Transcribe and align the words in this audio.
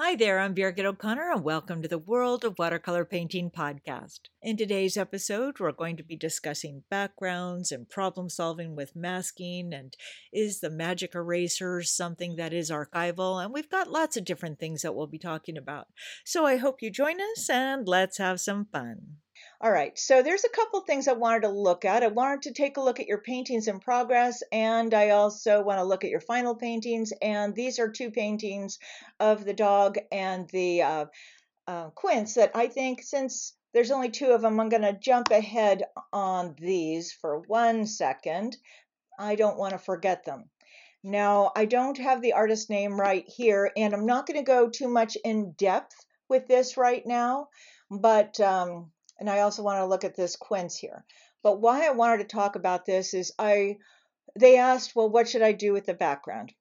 Hi 0.00 0.14
there, 0.14 0.38
I'm 0.38 0.54
Birgit 0.54 0.84
O'Connor, 0.84 1.32
and 1.32 1.42
welcome 1.42 1.82
to 1.82 1.88
the 1.88 1.98
World 1.98 2.44
of 2.44 2.56
Watercolor 2.56 3.04
Painting 3.04 3.50
podcast. 3.50 4.20
In 4.40 4.56
today's 4.56 4.96
episode, 4.96 5.58
we're 5.58 5.72
going 5.72 5.96
to 5.96 6.04
be 6.04 6.14
discussing 6.14 6.84
backgrounds 6.88 7.72
and 7.72 7.88
problem 7.88 8.30
solving 8.30 8.76
with 8.76 8.94
masking, 8.94 9.74
and 9.74 9.96
is 10.32 10.60
the 10.60 10.70
magic 10.70 11.16
eraser 11.16 11.82
something 11.82 12.36
that 12.36 12.52
is 12.52 12.70
archival? 12.70 13.44
And 13.44 13.52
we've 13.52 13.68
got 13.68 13.90
lots 13.90 14.16
of 14.16 14.24
different 14.24 14.60
things 14.60 14.82
that 14.82 14.94
we'll 14.94 15.08
be 15.08 15.18
talking 15.18 15.58
about. 15.58 15.88
So 16.24 16.46
I 16.46 16.58
hope 16.58 16.80
you 16.80 16.92
join 16.92 17.16
us, 17.20 17.50
and 17.50 17.88
let's 17.88 18.18
have 18.18 18.40
some 18.40 18.66
fun. 18.66 19.16
All 19.60 19.72
right, 19.72 19.98
so 19.98 20.22
there's 20.22 20.44
a 20.44 20.50
couple 20.50 20.80
things 20.82 21.08
I 21.08 21.14
wanted 21.14 21.42
to 21.42 21.48
look 21.48 21.84
at. 21.84 22.04
I 22.04 22.08
wanted 22.08 22.42
to 22.42 22.52
take 22.52 22.76
a 22.76 22.80
look 22.80 23.00
at 23.00 23.08
your 23.08 23.20
paintings 23.20 23.66
in 23.66 23.80
progress, 23.80 24.40
and 24.52 24.94
I 24.94 25.10
also 25.10 25.64
want 25.64 25.80
to 25.80 25.84
look 25.84 26.04
at 26.04 26.10
your 26.10 26.20
final 26.20 26.54
paintings. 26.54 27.12
And 27.20 27.56
these 27.56 27.80
are 27.80 27.90
two 27.90 28.12
paintings 28.12 28.78
of 29.18 29.44
the 29.44 29.54
dog 29.54 29.98
and 30.12 30.48
the 30.50 30.82
uh, 30.82 31.06
uh, 31.66 31.90
quince 31.90 32.34
that 32.34 32.52
I 32.54 32.68
think, 32.68 33.02
since 33.02 33.52
there's 33.74 33.90
only 33.90 34.10
two 34.10 34.30
of 34.30 34.42
them, 34.42 34.60
I'm 34.60 34.68
going 34.68 34.82
to 34.82 34.92
jump 34.92 35.32
ahead 35.32 35.82
on 36.12 36.54
these 36.56 37.12
for 37.12 37.40
one 37.40 37.84
second. 37.84 38.56
I 39.18 39.34
don't 39.34 39.58
want 39.58 39.72
to 39.72 39.78
forget 39.78 40.24
them. 40.24 40.50
Now, 41.02 41.50
I 41.56 41.64
don't 41.64 41.98
have 41.98 42.22
the 42.22 42.34
artist 42.34 42.70
name 42.70 42.98
right 42.98 43.24
here, 43.26 43.72
and 43.76 43.92
I'm 43.92 44.06
not 44.06 44.28
going 44.28 44.38
to 44.38 44.44
go 44.44 44.68
too 44.68 44.88
much 44.88 45.16
in 45.24 45.50
depth 45.58 45.96
with 46.28 46.46
this 46.46 46.76
right 46.76 47.04
now, 47.04 47.48
but 47.90 48.38
um, 48.38 48.92
and 49.18 49.28
I 49.28 49.40
also 49.40 49.62
want 49.62 49.78
to 49.78 49.86
look 49.86 50.04
at 50.04 50.16
this 50.16 50.36
quince 50.36 50.76
here. 50.76 51.04
But 51.42 51.60
why 51.60 51.86
I 51.86 51.90
wanted 51.90 52.18
to 52.18 52.36
talk 52.36 52.56
about 52.56 52.86
this 52.86 53.14
is 53.14 53.32
I 53.38 53.78
they 54.38 54.58
asked, 54.58 54.94
well, 54.94 55.08
what 55.08 55.28
should 55.28 55.42
I 55.42 55.52
do 55.52 55.72
with 55.72 55.86
the 55.86 55.94
background? 55.94 56.52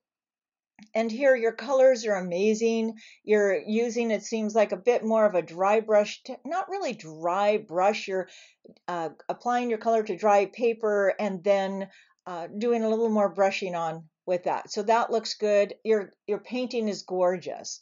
And 0.93 1.11
here 1.11 1.35
your 1.35 1.53
colors 1.53 2.05
are 2.05 2.15
amazing. 2.15 2.93
You're 3.23 3.59
using, 3.59 4.11
it 4.11 4.23
seems 4.23 4.53
like 4.53 4.71
a 4.71 4.77
bit 4.77 5.03
more 5.03 5.25
of 5.25 5.35
a 5.35 5.41
dry 5.41 5.79
brush, 5.79 6.21
not 6.45 6.69
really 6.69 6.93
dry 6.93 7.57
brush. 7.57 8.07
You're 8.07 8.29
uh, 8.87 9.09
applying 9.27 9.69
your 9.69 9.79
color 9.79 10.03
to 10.03 10.15
dry 10.15 10.45
paper 10.45 11.13
and 11.19 11.43
then 11.43 11.89
uh, 12.27 12.47
doing 12.57 12.83
a 12.83 12.89
little 12.89 13.09
more 13.09 13.29
brushing 13.29 13.73
on 13.73 14.03
with 14.25 14.43
that. 14.43 14.71
So 14.71 14.83
that 14.83 15.11
looks 15.11 15.33
good. 15.33 15.73
Your, 15.83 16.11
your 16.27 16.39
painting 16.39 16.87
is 16.89 17.01
gorgeous. 17.01 17.79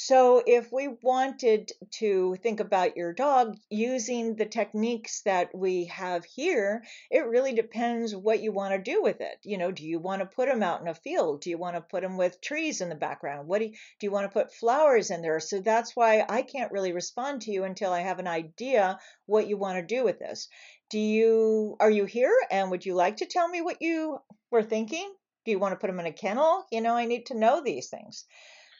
So, 0.00 0.44
if 0.46 0.70
we 0.70 0.86
wanted 0.86 1.72
to 1.94 2.36
think 2.36 2.60
about 2.60 2.96
your 2.96 3.12
dog 3.12 3.58
using 3.68 4.36
the 4.36 4.46
techniques 4.46 5.22
that 5.22 5.52
we 5.52 5.86
have 5.86 6.24
here, 6.24 6.84
it 7.10 7.26
really 7.26 7.52
depends 7.52 8.14
what 8.14 8.38
you 8.40 8.52
want 8.52 8.74
to 8.74 8.92
do 8.92 9.02
with 9.02 9.20
it. 9.20 9.40
You 9.42 9.58
know, 9.58 9.72
do 9.72 9.84
you 9.84 9.98
want 9.98 10.20
to 10.20 10.26
put 10.26 10.48
him 10.48 10.62
out 10.62 10.80
in 10.80 10.86
a 10.86 10.94
field? 10.94 11.40
Do 11.40 11.50
you 11.50 11.58
want 11.58 11.74
to 11.74 11.80
put 11.80 12.04
him 12.04 12.16
with 12.16 12.40
trees 12.40 12.80
in 12.80 12.90
the 12.90 12.94
background? 12.94 13.48
What 13.48 13.58
do 13.58 13.64
you, 13.64 13.72
do 13.72 14.06
you 14.06 14.12
want 14.12 14.26
to 14.26 14.32
put 14.32 14.54
flowers 14.54 15.10
in 15.10 15.20
there? 15.20 15.40
So 15.40 15.58
that's 15.60 15.96
why 15.96 16.24
I 16.28 16.42
can't 16.42 16.70
really 16.70 16.92
respond 16.92 17.42
to 17.42 17.50
you 17.50 17.64
until 17.64 17.92
I 17.92 18.02
have 18.02 18.20
an 18.20 18.28
idea 18.28 19.00
what 19.26 19.48
you 19.48 19.56
want 19.56 19.78
to 19.78 19.94
do 19.96 20.04
with 20.04 20.20
this. 20.20 20.48
Do 20.90 21.00
you 21.00 21.76
are 21.80 21.90
you 21.90 22.04
here 22.04 22.36
and 22.52 22.70
would 22.70 22.86
you 22.86 22.94
like 22.94 23.16
to 23.16 23.26
tell 23.26 23.48
me 23.48 23.62
what 23.62 23.82
you 23.82 24.20
were 24.52 24.62
thinking? 24.62 25.12
Do 25.44 25.50
you 25.50 25.58
want 25.58 25.72
to 25.72 25.76
put 25.76 25.90
him 25.90 25.98
in 25.98 26.06
a 26.06 26.12
kennel? 26.12 26.66
You 26.70 26.82
know, 26.82 26.94
I 26.94 27.06
need 27.06 27.26
to 27.26 27.36
know 27.36 27.64
these 27.64 27.88
things. 27.88 28.26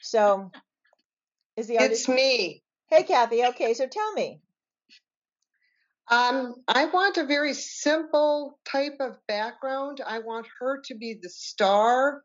So 0.00 0.53
is 1.58 1.66
the 1.66 1.78
artist? 1.78 2.02
It's 2.02 2.08
me. 2.08 2.62
Hey, 2.86 3.02
Kathy. 3.02 3.44
Okay, 3.46 3.74
so 3.74 3.86
tell 3.86 4.12
me. 4.12 4.40
Um, 6.10 6.54
I 6.66 6.86
want 6.86 7.18
a 7.18 7.26
very 7.26 7.52
simple 7.52 8.58
type 8.64 8.96
of 9.00 9.18
background. 9.26 10.00
I 10.06 10.20
want 10.20 10.46
her 10.58 10.80
to 10.86 10.94
be 10.94 11.18
the 11.20 11.28
star. 11.28 12.22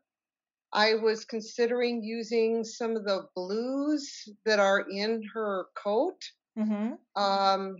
I 0.72 0.94
was 0.94 1.24
considering 1.24 2.02
using 2.02 2.64
some 2.64 2.96
of 2.96 3.04
the 3.04 3.26
blues 3.36 4.28
that 4.46 4.58
are 4.58 4.86
in 4.90 5.22
her 5.34 5.66
coat. 5.76 6.18
Mm-hmm. 6.58 6.94
Um, 7.22 7.76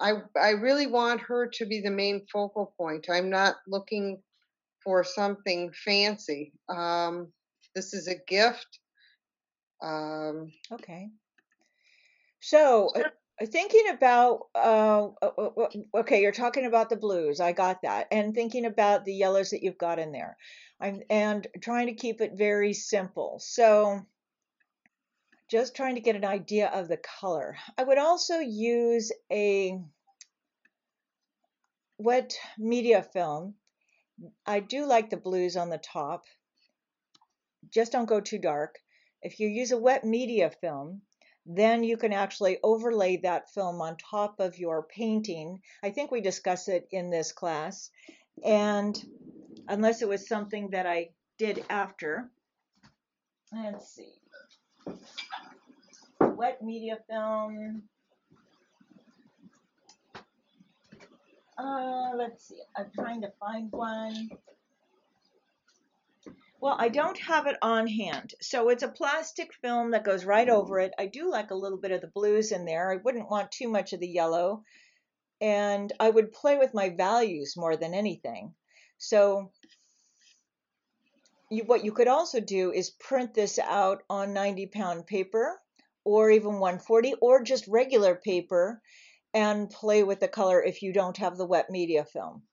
I 0.00 0.14
I 0.40 0.50
really 0.50 0.86
want 0.86 1.20
her 1.20 1.48
to 1.48 1.66
be 1.66 1.80
the 1.80 1.90
main 1.90 2.26
focal 2.32 2.74
point. 2.78 3.06
I'm 3.10 3.28
not 3.28 3.56
looking 3.68 4.22
for 4.82 5.04
something 5.04 5.70
fancy. 5.84 6.52
Um, 6.68 7.30
this 7.74 7.92
is 7.92 8.08
a 8.08 8.16
gift. 8.26 8.78
Um, 9.82 10.52
okay. 10.70 11.10
So, 12.40 12.90
uh, 12.94 13.10
thinking 13.46 13.88
about, 13.90 14.46
uh, 14.54 15.08
uh, 15.20 15.26
uh 15.26 15.68
okay, 15.96 16.22
you're 16.22 16.32
talking 16.32 16.66
about 16.66 16.88
the 16.88 16.96
blues. 16.96 17.40
I 17.40 17.52
got 17.52 17.82
that. 17.82 18.08
And 18.10 18.34
thinking 18.34 18.64
about 18.64 19.04
the 19.04 19.14
yellows 19.14 19.50
that 19.50 19.62
you've 19.62 19.78
got 19.78 19.98
in 19.98 20.12
there. 20.12 20.36
I'm, 20.80 21.02
and 21.10 21.46
trying 21.60 21.88
to 21.88 21.94
keep 21.94 22.20
it 22.20 22.32
very 22.34 22.72
simple. 22.72 23.38
So, 23.40 24.06
just 25.48 25.76
trying 25.76 25.96
to 25.96 26.00
get 26.00 26.16
an 26.16 26.24
idea 26.24 26.68
of 26.68 26.88
the 26.88 26.96
color. 26.96 27.56
I 27.76 27.84
would 27.84 27.98
also 27.98 28.38
use 28.38 29.12
a 29.30 29.78
wet 31.98 32.36
media 32.58 33.02
film. 33.02 33.54
I 34.46 34.60
do 34.60 34.86
like 34.86 35.10
the 35.10 35.16
blues 35.16 35.56
on 35.56 35.68
the 35.68 35.78
top. 35.78 36.24
Just 37.70 37.92
don't 37.92 38.08
go 38.08 38.20
too 38.20 38.38
dark. 38.38 38.78
If 39.22 39.38
you 39.38 39.48
use 39.48 39.70
a 39.70 39.78
wet 39.78 40.04
media 40.04 40.50
film, 40.50 41.02
then 41.46 41.82
you 41.84 41.96
can 41.96 42.12
actually 42.12 42.58
overlay 42.62 43.18
that 43.18 43.50
film 43.52 43.80
on 43.80 43.96
top 43.96 44.40
of 44.40 44.58
your 44.58 44.82
painting. 44.82 45.60
I 45.82 45.90
think 45.90 46.10
we 46.10 46.20
discussed 46.20 46.68
it 46.68 46.88
in 46.90 47.10
this 47.10 47.32
class. 47.32 47.90
And 48.44 48.96
unless 49.68 50.02
it 50.02 50.08
was 50.08 50.28
something 50.28 50.70
that 50.70 50.86
I 50.86 51.10
did 51.38 51.64
after, 51.68 52.30
let's 53.52 53.94
see. 53.94 54.12
Wet 56.20 56.62
media 56.62 56.98
film. 57.08 57.82
Uh, 61.58 62.10
let's 62.16 62.48
see. 62.48 62.60
I'm 62.76 62.90
trying 62.94 63.20
to 63.22 63.32
find 63.38 63.70
one. 63.70 64.30
Well, 66.62 66.76
I 66.78 66.90
don't 66.90 67.18
have 67.18 67.48
it 67.48 67.56
on 67.60 67.88
hand. 67.88 68.34
So 68.40 68.68
it's 68.68 68.84
a 68.84 68.88
plastic 68.88 69.52
film 69.52 69.90
that 69.90 70.04
goes 70.04 70.24
right 70.24 70.48
over 70.48 70.78
it. 70.78 70.94
I 70.96 71.06
do 71.06 71.28
like 71.28 71.50
a 71.50 71.56
little 71.56 71.76
bit 71.76 71.90
of 71.90 72.00
the 72.00 72.12
blues 72.14 72.52
in 72.52 72.64
there. 72.64 72.92
I 72.92 72.98
wouldn't 73.02 73.28
want 73.28 73.50
too 73.50 73.68
much 73.68 73.92
of 73.92 73.98
the 73.98 74.06
yellow. 74.06 74.62
And 75.40 75.92
I 75.98 76.08
would 76.08 76.30
play 76.30 76.58
with 76.58 76.72
my 76.72 76.90
values 76.90 77.56
more 77.56 77.76
than 77.76 77.94
anything. 77.94 78.54
So 78.98 79.50
you, 81.50 81.64
what 81.64 81.84
you 81.84 81.90
could 81.90 82.06
also 82.06 82.38
do 82.38 82.70
is 82.70 82.90
print 82.90 83.34
this 83.34 83.58
out 83.58 84.04
on 84.08 84.32
90 84.32 84.66
pound 84.66 85.08
paper 85.08 85.60
or 86.04 86.30
even 86.30 86.60
140 86.60 87.14
or 87.20 87.42
just 87.42 87.66
regular 87.66 88.14
paper 88.14 88.80
and 89.34 89.68
play 89.68 90.04
with 90.04 90.20
the 90.20 90.28
color 90.28 90.62
if 90.62 90.80
you 90.80 90.92
don't 90.92 91.16
have 91.16 91.36
the 91.36 91.46
wet 91.46 91.70
media 91.70 92.04
film. 92.04 92.44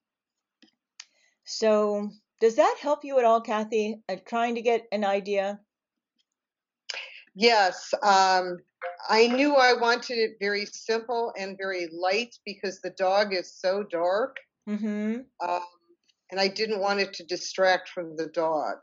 So 1.44 2.10
does 2.40 2.56
that 2.56 2.78
help 2.82 3.04
you 3.04 3.20
at 3.20 3.26
all, 3.26 3.42
Kathy? 3.42 4.02
Uh, 4.08 4.16
trying 4.26 4.56
to 4.56 4.62
get 4.62 4.88
an 4.92 5.04
idea? 5.04 5.60
Yes. 7.36 7.94
Um, 8.02 8.60
I 9.10 9.28
knew 9.28 9.56
I 9.56 9.74
wanted 9.74 10.18
it 10.18 10.38
very 10.40 10.66
simple 10.66 11.34
and 11.38 11.58
very 11.58 11.88
light 11.92 12.36
because 12.46 12.80
the 12.82 12.92
dog 12.92 13.34
is 13.34 13.54
so 13.54 13.84
dark. 13.84 14.38
Mm-hmm. 14.68 15.20
Um, 15.48 15.62
and 16.32 16.40
I 16.40 16.48
didn't 16.48 16.82
want 16.82 17.00
it 17.00 17.14
to 17.14 17.26
distract 17.26 17.90
from 17.90 18.16
the 18.16 18.28
dog. 18.28 18.78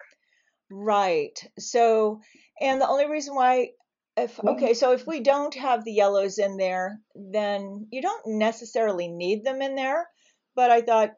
Right. 0.70 1.38
So, 1.58 2.20
and 2.60 2.80
the 2.80 2.88
only 2.88 3.08
reason 3.08 3.34
why, 3.34 3.70
if 4.16 4.42
okay, 4.42 4.74
so 4.74 4.92
if 4.92 5.06
we 5.06 5.20
don't 5.20 5.54
have 5.54 5.84
the 5.84 5.92
yellows 5.92 6.38
in 6.38 6.56
there, 6.56 6.98
then 7.14 7.86
you 7.92 8.02
don't 8.02 8.26
necessarily 8.26 9.08
need 9.08 9.44
them 9.44 9.60
in 9.60 9.76
there. 9.76 10.08
But 10.54 10.70
I 10.70 10.80
thought 10.80 11.12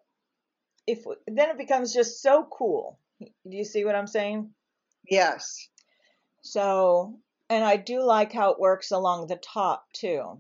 if 0.88 1.04
then 1.26 1.50
it 1.50 1.59
becomes 1.59 1.93
just 1.93 2.22
so 2.22 2.49
cool. 2.50 2.99
Do 3.21 3.56
you 3.56 3.65
see 3.65 3.84
what 3.84 3.94
I'm 3.94 4.06
saying? 4.06 4.50
Yes. 5.09 5.69
So, 6.43 7.19
and 7.50 7.62
I 7.62 7.76
do 7.76 8.03
like 8.03 8.32
how 8.32 8.52
it 8.52 8.61
works 8.61 8.90
along 8.90 9.26
the 9.26 9.37
top 9.37 9.85
too. 9.93 10.38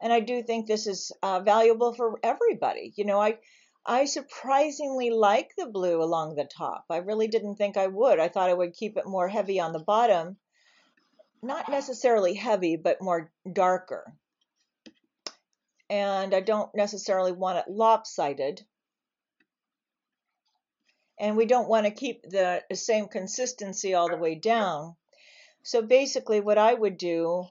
And 0.00 0.12
I 0.12 0.20
do 0.20 0.42
think 0.42 0.66
this 0.66 0.86
is 0.86 1.12
uh, 1.22 1.40
valuable 1.40 1.94
for 1.94 2.20
everybody. 2.22 2.92
You 2.96 3.06
know, 3.06 3.20
I 3.20 3.38
I 3.86 4.04
surprisingly 4.04 5.10
like 5.10 5.52
the 5.56 5.66
blue 5.66 6.02
along 6.02 6.34
the 6.34 6.44
top. 6.44 6.84
I 6.90 6.98
really 6.98 7.26
didn't 7.26 7.56
think 7.56 7.78
I 7.78 7.86
would. 7.86 8.20
I 8.20 8.28
thought 8.28 8.50
I 8.50 8.54
would 8.54 8.74
keep 8.74 8.98
it 8.98 9.06
more 9.06 9.28
heavy 9.28 9.60
on 9.60 9.72
the 9.72 9.78
bottom. 9.78 10.36
Not 11.42 11.70
necessarily 11.70 12.34
heavy, 12.34 12.76
but 12.76 13.00
more 13.00 13.32
darker. 13.50 14.12
And 15.88 16.34
I 16.34 16.40
don't 16.40 16.74
necessarily 16.74 17.32
want 17.32 17.58
it 17.58 17.72
lopsided 17.72 18.66
and 21.20 21.36
we 21.36 21.46
don't 21.46 21.68
want 21.68 21.86
to 21.86 21.92
keep 21.92 22.22
the 22.22 22.62
same 22.72 23.08
consistency 23.08 23.94
all 23.94 24.08
the 24.08 24.16
way 24.16 24.34
down. 24.34 24.96
So 25.62 25.82
basically, 25.82 26.40
what 26.40 26.58
I 26.58 26.72
would 26.74 26.96
do 26.96 27.46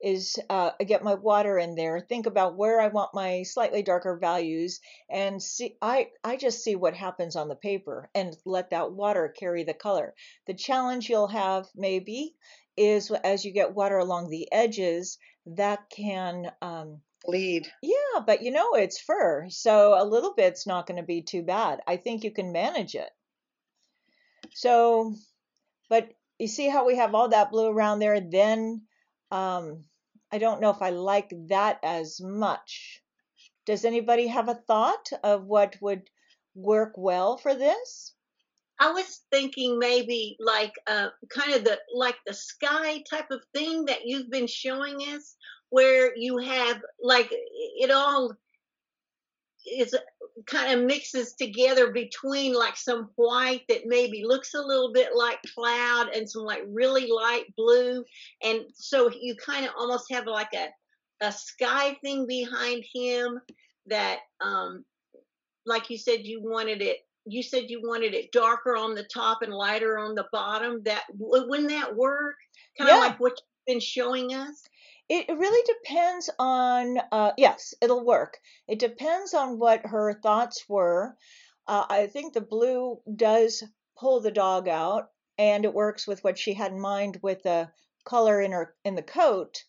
is 0.00 0.38
uh, 0.48 0.70
get 0.86 1.02
my 1.02 1.14
water 1.14 1.58
in 1.58 1.74
there, 1.74 2.00
think 2.00 2.26
about 2.26 2.56
where 2.56 2.80
I 2.80 2.88
want 2.88 3.14
my 3.14 3.42
slightly 3.42 3.82
darker 3.82 4.16
values, 4.16 4.80
and 5.10 5.42
see. 5.42 5.76
I 5.82 6.10
I 6.22 6.36
just 6.36 6.62
see 6.62 6.76
what 6.76 6.94
happens 6.94 7.34
on 7.34 7.48
the 7.48 7.56
paper 7.56 8.08
and 8.14 8.36
let 8.44 8.70
that 8.70 8.92
water 8.92 9.28
carry 9.28 9.64
the 9.64 9.74
color. 9.74 10.14
The 10.46 10.54
challenge 10.54 11.08
you'll 11.08 11.28
have 11.28 11.66
maybe 11.74 12.36
is 12.76 13.10
as 13.10 13.44
you 13.44 13.52
get 13.52 13.74
water 13.74 13.98
along 13.98 14.30
the 14.30 14.50
edges, 14.52 15.18
that 15.46 15.90
can 15.90 16.52
um, 16.62 17.00
Bleed. 17.28 17.70
yeah, 17.82 18.20
but 18.26 18.42
you 18.42 18.50
know 18.50 18.72
it's 18.72 18.98
fur, 18.98 19.50
so 19.50 19.94
a 20.00 20.02
little 20.02 20.32
bit's 20.34 20.66
not 20.66 20.86
going 20.86 20.96
to 20.96 21.06
be 21.06 21.20
too 21.20 21.42
bad. 21.42 21.80
I 21.86 21.98
think 21.98 22.24
you 22.24 22.30
can 22.30 22.52
manage 22.52 22.94
it. 22.94 23.10
So, 24.54 25.14
but 25.90 26.08
you 26.38 26.48
see 26.48 26.70
how 26.70 26.86
we 26.86 26.96
have 26.96 27.14
all 27.14 27.28
that 27.28 27.50
blue 27.50 27.68
around 27.68 27.98
there? 27.98 28.18
Then 28.18 28.80
um, 29.30 29.84
I 30.32 30.38
don't 30.38 30.62
know 30.62 30.70
if 30.70 30.80
I 30.80 30.88
like 30.88 31.30
that 31.48 31.80
as 31.82 32.18
much. 32.18 33.02
Does 33.66 33.84
anybody 33.84 34.28
have 34.28 34.48
a 34.48 34.54
thought 34.66 35.10
of 35.22 35.44
what 35.44 35.76
would 35.82 36.08
work 36.54 36.94
well 36.96 37.36
for 37.36 37.54
this? 37.54 38.14
I 38.80 38.92
was 38.92 39.22
thinking 39.30 39.78
maybe 39.78 40.36
like 40.38 40.72
uh, 40.86 41.08
kind 41.28 41.52
of 41.52 41.64
the 41.64 41.78
like 41.94 42.16
the 42.26 42.32
sky 42.32 43.02
type 43.10 43.30
of 43.30 43.42
thing 43.52 43.86
that 43.86 44.06
you've 44.06 44.30
been 44.30 44.46
showing 44.46 45.00
us, 45.00 45.36
where 45.70 46.16
you 46.16 46.38
have 46.38 46.80
like 47.02 47.28
it 47.30 47.90
all 47.90 48.32
is 49.70 49.94
kind 50.46 50.78
of 50.78 50.86
mixes 50.86 51.34
together 51.34 51.92
between 51.92 52.54
like 52.54 52.76
some 52.76 53.10
white 53.16 53.62
that 53.68 53.82
maybe 53.86 54.24
looks 54.24 54.54
a 54.54 54.60
little 54.60 54.92
bit 54.92 55.10
like 55.14 55.38
cloud 55.54 56.08
and 56.14 56.28
some 56.28 56.42
like 56.42 56.62
really 56.68 57.08
light 57.10 57.44
blue. 57.56 58.04
And 58.42 58.60
so 58.74 59.10
you 59.10 59.34
kind 59.36 59.66
of 59.66 59.72
almost 59.76 60.06
have 60.10 60.26
like 60.26 60.54
a 60.54 60.68
a 61.20 61.32
sky 61.32 61.96
thing 62.00 62.26
behind 62.28 62.84
him 62.94 63.40
that 63.86 64.18
um 64.40 64.84
like 65.66 65.90
you 65.90 65.98
said 65.98 66.20
you 66.22 66.40
wanted 66.40 66.80
it 66.80 66.98
you 67.26 67.42
said 67.42 67.64
you 67.68 67.80
wanted 67.82 68.14
it 68.14 68.30
darker 68.32 68.76
on 68.76 68.94
the 68.94 69.02
top 69.02 69.42
and 69.42 69.52
lighter 69.52 69.98
on 69.98 70.14
the 70.14 70.26
bottom. 70.32 70.82
That 70.84 71.02
wouldn't 71.18 71.68
that 71.68 71.94
work? 71.94 72.36
Kind 72.78 72.90
of 72.90 72.96
Yeah. 72.96 73.00
like 73.00 73.20
what 73.20 73.32
you've 73.32 73.74
been 73.74 73.80
showing 73.80 74.32
us 74.32 74.62
It 75.10 75.26
really 75.28 75.64
depends 75.66 76.28
on, 76.38 76.98
uh, 77.10 77.32
yes, 77.38 77.72
it'll 77.80 78.04
work. 78.04 78.38
It 78.66 78.78
depends 78.78 79.32
on 79.32 79.58
what 79.58 79.86
her 79.86 80.12
thoughts 80.12 80.68
were. 80.68 81.16
Uh, 81.66 81.86
I 81.88 82.06
think 82.08 82.34
the 82.34 82.42
blue 82.42 83.00
does 83.16 83.64
pull 83.98 84.20
the 84.20 84.30
dog 84.30 84.68
out, 84.68 85.10
and 85.38 85.64
it 85.64 85.72
works 85.72 86.06
with 86.06 86.22
what 86.22 86.38
she 86.38 86.52
had 86.52 86.72
in 86.72 86.80
mind 86.80 87.20
with 87.22 87.42
the 87.42 87.70
color 88.04 88.40
in 88.42 88.52
her 88.52 88.76
in 88.84 88.96
the 88.96 89.02
coat. 89.02 89.64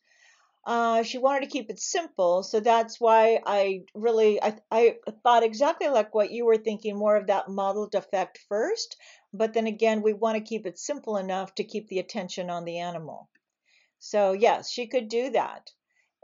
Uh, 0.66 1.04
she 1.04 1.18
wanted 1.18 1.42
to 1.42 1.52
keep 1.52 1.70
it 1.70 1.80
simple, 1.80 2.44
so 2.44 2.60
that's 2.60 3.00
why 3.00 3.40
I 3.46 3.86
really 3.96 4.44
I, 4.44 4.60
I 4.70 4.98
thought 5.24 5.44
exactly 5.44 5.88
like 5.88 6.14
what 6.14 6.32
you 6.32 6.46
were 6.46 6.58
thinking, 6.58 6.98
more 6.98 7.16
of 7.16 7.28
that 7.28 7.48
modeled 7.48 7.96
effect 7.96 8.40
first. 8.50 8.98
But 9.34 9.54
then 9.54 9.68
again, 9.68 10.02
we 10.02 10.12
want 10.12 10.36
to 10.38 10.44
keep 10.44 10.66
it 10.66 10.78
simple 10.78 11.16
enough 11.16 11.56
to 11.56 11.64
keep 11.64 11.88
the 11.88 12.00
attention 12.00 12.50
on 12.50 12.66
the 12.66 12.80
animal. 12.80 13.30
So 14.00 14.32
yes, 14.34 14.72
she 14.72 14.88
could 14.88 15.08
do 15.10 15.32
that. 15.32 15.72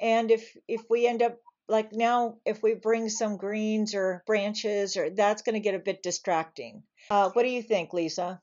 And 0.02 0.32
if 0.32 0.56
if 0.68 0.82
we 0.90 1.08
end 1.08 1.22
up 1.22 1.38
like 1.68 1.94
now, 1.94 2.38
if 2.46 2.62
we 2.62 2.76
bring 2.76 3.10
some 3.10 3.38
greens 3.38 3.96
or 3.96 4.24
branches, 4.28 4.98
or 4.98 5.10
that's 5.10 5.42
going 5.42 5.56
to 5.56 5.60
get 5.60 5.76
a 5.76 5.80
bit 5.80 6.04
distracting. 6.04 6.84
Uh, 7.10 7.30
what 7.32 7.44
do 7.44 7.50
you 7.50 7.64
think, 7.64 7.94
Lisa? 7.94 8.42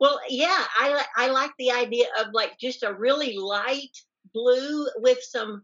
Well, 0.00 0.20
yeah, 0.28 0.64
I 0.76 1.04
I 1.16 1.28
like 1.28 1.52
the 1.58 1.72
idea 1.72 2.06
of 2.20 2.28
like 2.32 2.58
just 2.58 2.82
a 2.82 2.94
really 2.94 3.36
light 3.36 3.96
blue 4.32 4.86
with 4.96 5.18
some 5.22 5.62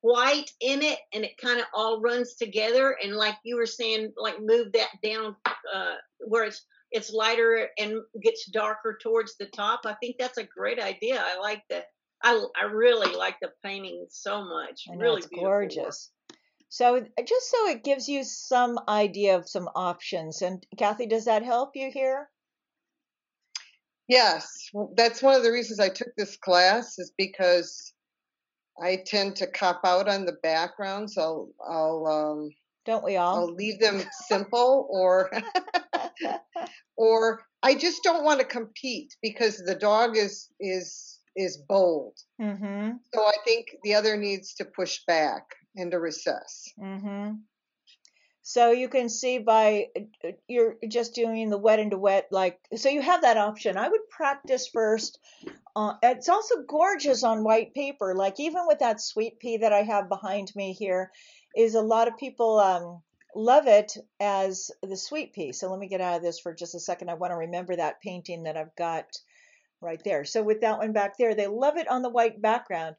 white 0.00 0.50
in 0.60 0.82
it, 0.82 0.98
and 1.12 1.24
it 1.24 1.36
kind 1.38 1.60
of 1.60 1.66
all 1.74 2.00
runs 2.00 2.34
together. 2.34 2.96
And 3.02 3.14
like 3.14 3.36
you 3.44 3.56
were 3.56 3.66
saying, 3.66 4.12
like 4.16 4.40
move 4.40 4.72
that 4.72 4.90
down 5.02 5.36
uh, 5.46 5.94
where 6.20 6.44
it's 6.44 6.64
it's 6.90 7.12
lighter 7.12 7.68
and 7.78 8.00
gets 8.22 8.46
darker 8.50 8.98
towards 9.02 9.36
the 9.36 9.46
top. 9.46 9.80
I 9.84 9.94
think 9.94 10.16
that's 10.18 10.38
a 10.38 10.44
great 10.44 10.80
idea. 10.80 11.22
I 11.22 11.38
like 11.38 11.62
the 11.68 11.84
I 12.22 12.44
I 12.60 12.64
really 12.64 13.14
like 13.14 13.36
the 13.40 13.50
painting 13.64 14.06
so 14.10 14.42
much. 14.44 14.84
I 14.90 14.94
know 14.94 15.02
really 15.02 15.18
it's 15.18 15.26
beautiful 15.26 15.50
work. 15.50 15.74
gorgeous. 15.74 16.10
So 16.70 17.04
just 17.24 17.50
so 17.50 17.68
it 17.68 17.84
gives 17.84 18.08
you 18.08 18.24
some 18.24 18.78
idea 18.88 19.36
of 19.36 19.48
some 19.48 19.68
options. 19.74 20.42
And 20.42 20.64
Kathy, 20.76 21.06
does 21.06 21.24
that 21.24 21.42
help 21.42 21.70
you 21.74 21.90
here? 21.90 22.28
Yes, 24.06 24.68
well, 24.72 24.92
that's 24.96 25.22
one 25.22 25.34
of 25.34 25.42
the 25.42 25.52
reasons 25.52 25.80
I 25.80 25.88
took 25.90 26.08
this 26.16 26.36
class 26.36 26.98
is 26.98 27.12
because 27.16 27.92
I 28.80 29.02
tend 29.04 29.36
to 29.36 29.46
cop 29.46 29.80
out 29.84 30.08
on 30.08 30.24
the 30.24 30.36
backgrounds. 30.42 31.16
I'll 31.18 31.50
I'll 31.68 32.06
um, 32.06 32.50
Don't 32.84 33.04
we 33.04 33.16
all? 33.16 33.36
I'll 33.36 33.54
leave 33.54 33.80
them 33.80 34.02
simple 34.26 34.88
or 34.90 35.30
or 36.96 37.42
I 37.62 37.74
just 37.74 38.02
don't 38.02 38.24
want 38.24 38.40
to 38.40 38.46
compete 38.46 39.14
because 39.22 39.58
the 39.58 39.74
dog 39.74 40.16
is 40.16 40.48
is 40.60 41.17
is 41.38 41.56
bold. 41.56 42.18
mm-hmm. 42.40 42.90
So 43.14 43.20
I 43.20 43.34
think 43.44 43.68
the 43.82 43.94
other 43.94 44.16
needs 44.16 44.54
to 44.54 44.64
push 44.64 45.04
back 45.06 45.44
and 45.76 45.90
to 45.92 46.00
recess. 46.00 46.68
Mm-hmm. 46.78 47.34
So 48.42 48.72
you 48.72 48.88
can 48.88 49.08
see 49.08 49.38
by 49.38 49.88
uh, 49.96 50.30
you're 50.48 50.76
just 50.88 51.14
doing 51.14 51.50
the 51.50 51.58
wet 51.58 51.78
into 51.78 51.98
wet, 51.98 52.28
like 52.30 52.58
so 52.74 52.88
you 52.88 53.02
have 53.02 53.22
that 53.22 53.36
option. 53.36 53.76
I 53.76 53.88
would 53.88 54.08
practice 54.10 54.68
first. 54.68 55.18
Uh, 55.76 55.94
it's 56.02 56.28
also 56.28 56.62
gorgeous 56.66 57.22
on 57.22 57.44
white 57.44 57.74
paper. 57.74 58.14
Like 58.14 58.40
even 58.40 58.62
with 58.66 58.80
that 58.80 59.00
sweet 59.00 59.38
pea 59.38 59.58
that 59.58 59.72
I 59.72 59.82
have 59.82 60.08
behind 60.08 60.50
me 60.56 60.72
here, 60.72 61.12
is 61.54 61.74
a 61.74 61.82
lot 61.82 62.08
of 62.08 62.16
people 62.16 62.58
um, 62.58 63.02
love 63.36 63.66
it 63.66 63.92
as 64.18 64.70
the 64.82 64.96
sweet 64.96 65.34
pea. 65.34 65.52
So 65.52 65.70
let 65.70 65.78
me 65.78 65.86
get 65.86 66.00
out 66.00 66.16
of 66.16 66.22
this 66.22 66.40
for 66.40 66.54
just 66.54 66.74
a 66.74 66.80
second. 66.80 67.10
I 67.10 67.14
want 67.14 67.32
to 67.32 67.36
remember 67.36 67.76
that 67.76 68.00
painting 68.00 68.44
that 68.44 68.56
I've 68.56 68.74
got 68.76 69.04
right 69.80 70.02
there. 70.04 70.24
So 70.24 70.42
with 70.42 70.60
that 70.62 70.78
one 70.78 70.92
back 70.92 71.16
there, 71.18 71.34
they 71.34 71.46
love 71.46 71.76
it 71.76 71.88
on 71.88 72.02
the 72.02 72.08
white 72.08 72.40
background. 72.40 72.96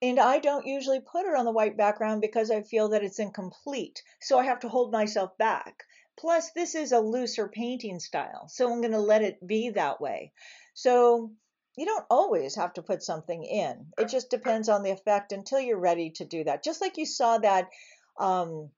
And 0.00 0.18
I 0.18 0.40
don't 0.40 0.66
usually 0.66 1.00
put 1.00 1.26
it 1.26 1.36
on 1.36 1.44
the 1.44 1.52
white 1.52 1.76
background 1.76 2.20
because 2.20 2.50
I 2.50 2.62
feel 2.62 2.88
that 2.88 3.04
it's 3.04 3.20
incomplete. 3.20 4.02
So 4.20 4.38
I 4.38 4.44
have 4.44 4.60
to 4.60 4.68
hold 4.68 4.90
myself 4.90 5.36
back. 5.38 5.84
Plus, 6.18 6.50
this 6.52 6.74
is 6.74 6.92
a 6.92 7.00
looser 7.00 7.48
painting 7.48 7.98
style, 7.98 8.48
so 8.48 8.70
I'm 8.70 8.80
going 8.80 8.92
to 8.92 8.98
let 8.98 9.22
it 9.22 9.44
be 9.46 9.70
that 9.70 10.00
way. 10.00 10.32
So 10.74 11.32
you 11.76 11.86
don't 11.86 12.04
always 12.10 12.54
have 12.56 12.74
to 12.74 12.82
put 12.82 13.02
something 13.02 13.42
in. 13.42 13.86
It 13.96 14.08
just 14.08 14.28
depends 14.28 14.68
on 14.68 14.82
the 14.82 14.90
effect 14.90 15.32
until 15.32 15.60
you're 15.60 15.78
ready 15.78 16.10
to 16.16 16.24
do 16.24 16.44
that. 16.44 16.62
Just 16.62 16.80
like 16.80 16.98
you 16.98 17.06
saw 17.06 17.38
that 17.38 17.70
um, 18.18 18.70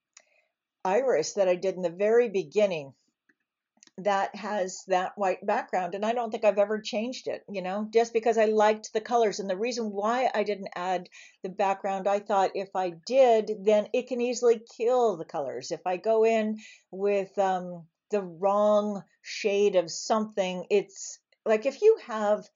iris 0.85 1.33
that 1.35 1.49
I 1.49 1.57
did 1.57 1.75
in 1.75 1.83
the 1.83 1.91
very 1.91 2.29
beginning 2.29 2.95
that 3.99 4.35
has 4.35 4.83
that 4.89 5.13
white 5.17 5.45
background 5.47 5.95
and 5.95 6.05
I 6.05 6.13
don't 6.13 6.31
think 6.31 6.45
I've 6.45 6.59
ever 6.59 6.81
changed 6.81 7.29
it, 7.29 7.45
you 7.49 7.63
know, 7.63 7.89
just 7.93 8.13
because 8.13 8.37
I 8.37 8.47
liked 8.47 8.93
the 8.93 9.01
colors 9.01 9.39
and 9.39 9.49
the 9.49 9.57
reason 9.57 9.93
why 9.93 10.31
I 10.35 10.43
didn't 10.43 10.71
add 10.75 11.09
the 11.43 11.49
background, 11.49 12.09
I 12.09 12.19
thought 12.19 12.51
if 12.55 12.71
I 12.75 12.95
did, 13.07 13.53
then 13.63 13.89
it 13.93 14.09
can 14.09 14.21
easily 14.21 14.61
kill 14.77 15.17
the 15.17 15.25
colors. 15.25 15.71
If 15.71 15.87
I 15.87 15.97
go 15.97 16.25
in 16.25 16.59
with 16.91 17.39
um, 17.39 17.87
the 18.11 18.23
wrong 18.23 19.05
shade 19.23 19.77
of 19.77 19.91
something, 19.91 20.67
it's 20.71 21.21
like 21.47 21.65
if 21.65 21.81
you 21.81 21.99
have 22.07 22.49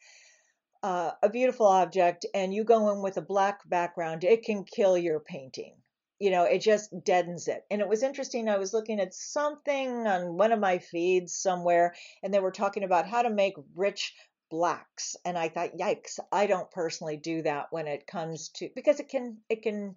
uh, 0.82 1.12
a 1.22 1.28
beautiful 1.28 1.66
object 1.66 2.26
and 2.34 2.52
you 2.52 2.64
go 2.64 2.90
in 2.90 3.00
with 3.00 3.16
a 3.16 3.22
black 3.22 3.60
background, 3.68 4.24
it 4.24 4.42
can 4.42 4.64
kill 4.64 4.98
your 4.98 5.20
painting 5.20 5.74
you 6.18 6.30
know, 6.30 6.44
it 6.44 6.60
just 6.60 6.90
deadens 7.04 7.48
it. 7.48 7.64
And 7.70 7.80
it 7.80 7.88
was 7.88 8.02
interesting. 8.02 8.48
I 8.48 8.58
was 8.58 8.74
looking 8.74 9.00
at 9.00 9.14
something 9.14 10.06
on 10.06 10.36
one 10.36 10.52
of 10.52 10.60
my 10.60 10.78
feeds 10.78 11.34
somewhere, 11.34 11.94
and 12.22 12.32
they 12.34 12.40
were 12.40 12.50
talking 12.50 12.84
about 12.84 13.06
how 13.06 13.22
to 13.22 13.30
make 13.30 13.54
rich 13.76 14.14
blacks. 14.50 15.16
And 15.24 15.38
I 15.38 15.48
thought, 15.48 15.76
yikes, 15.78 16.18
I 16.32 16.46
don't 16.46 16.70
personally 16.70 17.16
do 17.16 17.42
that 17.42 17.66
when 17.70 17.86
it 17.86 18.06
comes 18.06 18.48
to 18.56 18.68
because 18.74 18.98
it 19.00 19.08
can 19.08 19.38
it 19.48 19.62
can 19.62 19.96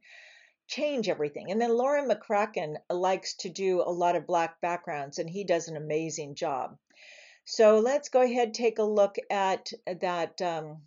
change 0.68 1.10
everything. 1.10 1.51
And 1.51 1.62
then 1.62 1.75
Laurin 1.75 2.10
McCracken 2.10 2.75
likes 2.90 3.36
to 3.38 3.50
do 3.50 3.82
a 3.82 3.92
lot 3.92 4.16
of 4.16 4.28
black 4.28 4.62
backgrounds, 4.62 5.18
and 5.18 5.30
he 5.30 5.44
does 5.44 5.68
an 5.68 5.78
amazing 5.78 6.36
job. 6.36 6.78
So 7.46 7.80
let's 7.80 8.10
go 8.10 8.22
ahead 8.22 8.54
take 8.54 8.78
a 8.78 8.84
look 8.84 9.16
at 9.30 9.72
that. 10.00 10.42
Um, 10.42 10.84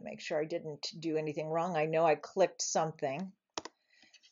make 0.00 0.20
sure 0.20 0.40
I 0.40 0.44
didn't 0.44 0.88
do 0.98 1.16
anything 1.16 1.48
wrong. 1.48 1.76
I 1.76 1.86
know 1.86 2.04
I 2.04 2.14
clicked 2.14 2.62
something. 2.62 3.32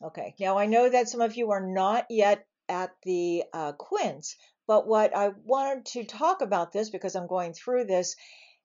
Okay, 0.02 0.34
now 0.40 0.58
I 0.58 0.66
know 0.66 0.88
that 0.88 1.08
some 1.08 1.20
of 1.20 1.36
you 1.36 1.52
are 1.52 1.64
not 1.64 2.06
yet 2.10 2.46
at 2.68 2.90
the 3.04 3.44
uh, 3.52 3.72
quince, 3.72 4.36
but 4.66 4.86
what 4.86 5.16
I 5.16 5.30
wanted 5.44 5.86
to 5.86 6.04
talk 6.04 6.40
about 6.40 6.72
this 6.72 6.90
because 6.90 7.14
I'm 7.14 7.26
going 7.26 7.52
through 7.52 7.84
this 7.84 8.16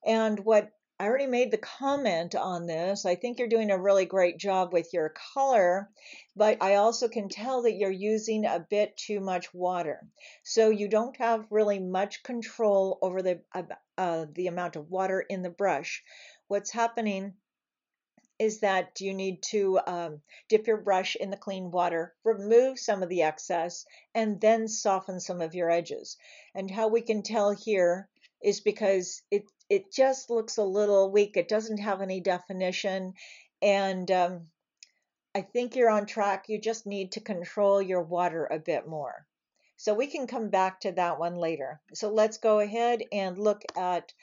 and 0.05 0.39
what 0.39 0.71
I 0.99 1.05
already 1.05 1.27
made 1.27 1.51
the 1.51 1.59
comment 1.59 2.33
on 2.33 2.65
this. 2.65 3.05
I 3.05 3.13
think 3.13 3.37
you're 3.37 3.47
doing 3.47 3.69
a 3.69 3.79
really 3.79 4.05
great 4.05 4.39
job 4.39 4.73
with 4.73 4.93
your 4.93 5.13
color, 5.35 5.91
but 6.35 6.57
I 6.59 6.75
also 6.75 7.07
can 7.07 7.29
tell 7.29 7.61
that 7.63 7.75
you're 7.75 7.91
using 7.91 8.45
a 8.45 8.65
bit 8.67 8.97
too 8.97 9.19
much 9.19 9.53
water. 9.53 10.07
So 10.43 10.71
you 10.71 10.87
don't 10.87 11.15
have 11.17 11.45
really 11.51 11.77
much 11.77 12.23
control 12.23 12.97
over 13.03 13.21
the 13.21 13.41
uh, 13.53 13.63
uh, 13.95 14.25
the 14.33 14.47
amount 14.47 14.75
of 14.75 14.89
water 14.89 15.21
in 15.21 15.43
the 15.43 15.51
brush 15.51 16.03
what's 16.47 16.71
happening 16.71 17.33
is 18.39 18.59
that 18.59 19.01
you 19.01 19.13
need 19.13 19.41
to 19.41 19.79
um, 19.87 20.21
dip 20.47 20.67
your 20.67 20.77
brush 20.77 21.15
in 21.15 21.29
the 21.31 21.37
clean 21.37 21.71
water, 21.71 22.13
remove 22.23 22.77
some 22.77 23.01
of 23.01 23.09
the 23.09 23.23
excess, 23.23 23.85
and 24.13 24.39
then 24.39 24.67
soften 24.67 25.19
some 25.19 25.41
of 25.41 25.55
your 25.55 25.71
edges. 25.71 26.17
And 26.53 26.69
how 26.69 26.87
we 26.87 27.01
can 27.01 27.23
tell 27.23 27.51
here 27.51 28.07
is 28.43 28.59
because 28.59 29.23
it 29.31 29.43
it 29.69 29.91
just 29.91 30.29
looks 30.29 30.57
a 30.57 30.63
little 30.63 31.11
weak. 31.11 31.35
It 31.35 31.49
doesn't 31.49 31.79
have 31.79 32.01
any 32.01 32.21
definition. 32.21 33.15
And 33.61 34.09
um, 34.11 34.47
I 35.35 35.41
think 35.41 35.75
you're 35.75 35.89
on 35.89 36.05
track. 36.05 36.45
You 36.47 36.61
just 36.61 36.85
need 36.85 37.13
to 37.13 37.19
control 37.19 37.81
your 37.81 38.01
water 38.01 38.45
a 38.45 38.59
bit 38.59 38.87
more. 38.87 39.25
So 39.75 39.93
we 39.93 40.07
can 40.07 40.25
come 40.25 40.49
back 40.49 40.79
to 40.81 40.91
that 40.93 41.19
one 41.19 41.35
later. 41.35 41.81
So 41.93 42.11
let's 42.11 42.37
go 42.37 42.59
ahead 42.59 43.03
and 43.11 43.37
look 43.37 43.61
at 43.75 44.13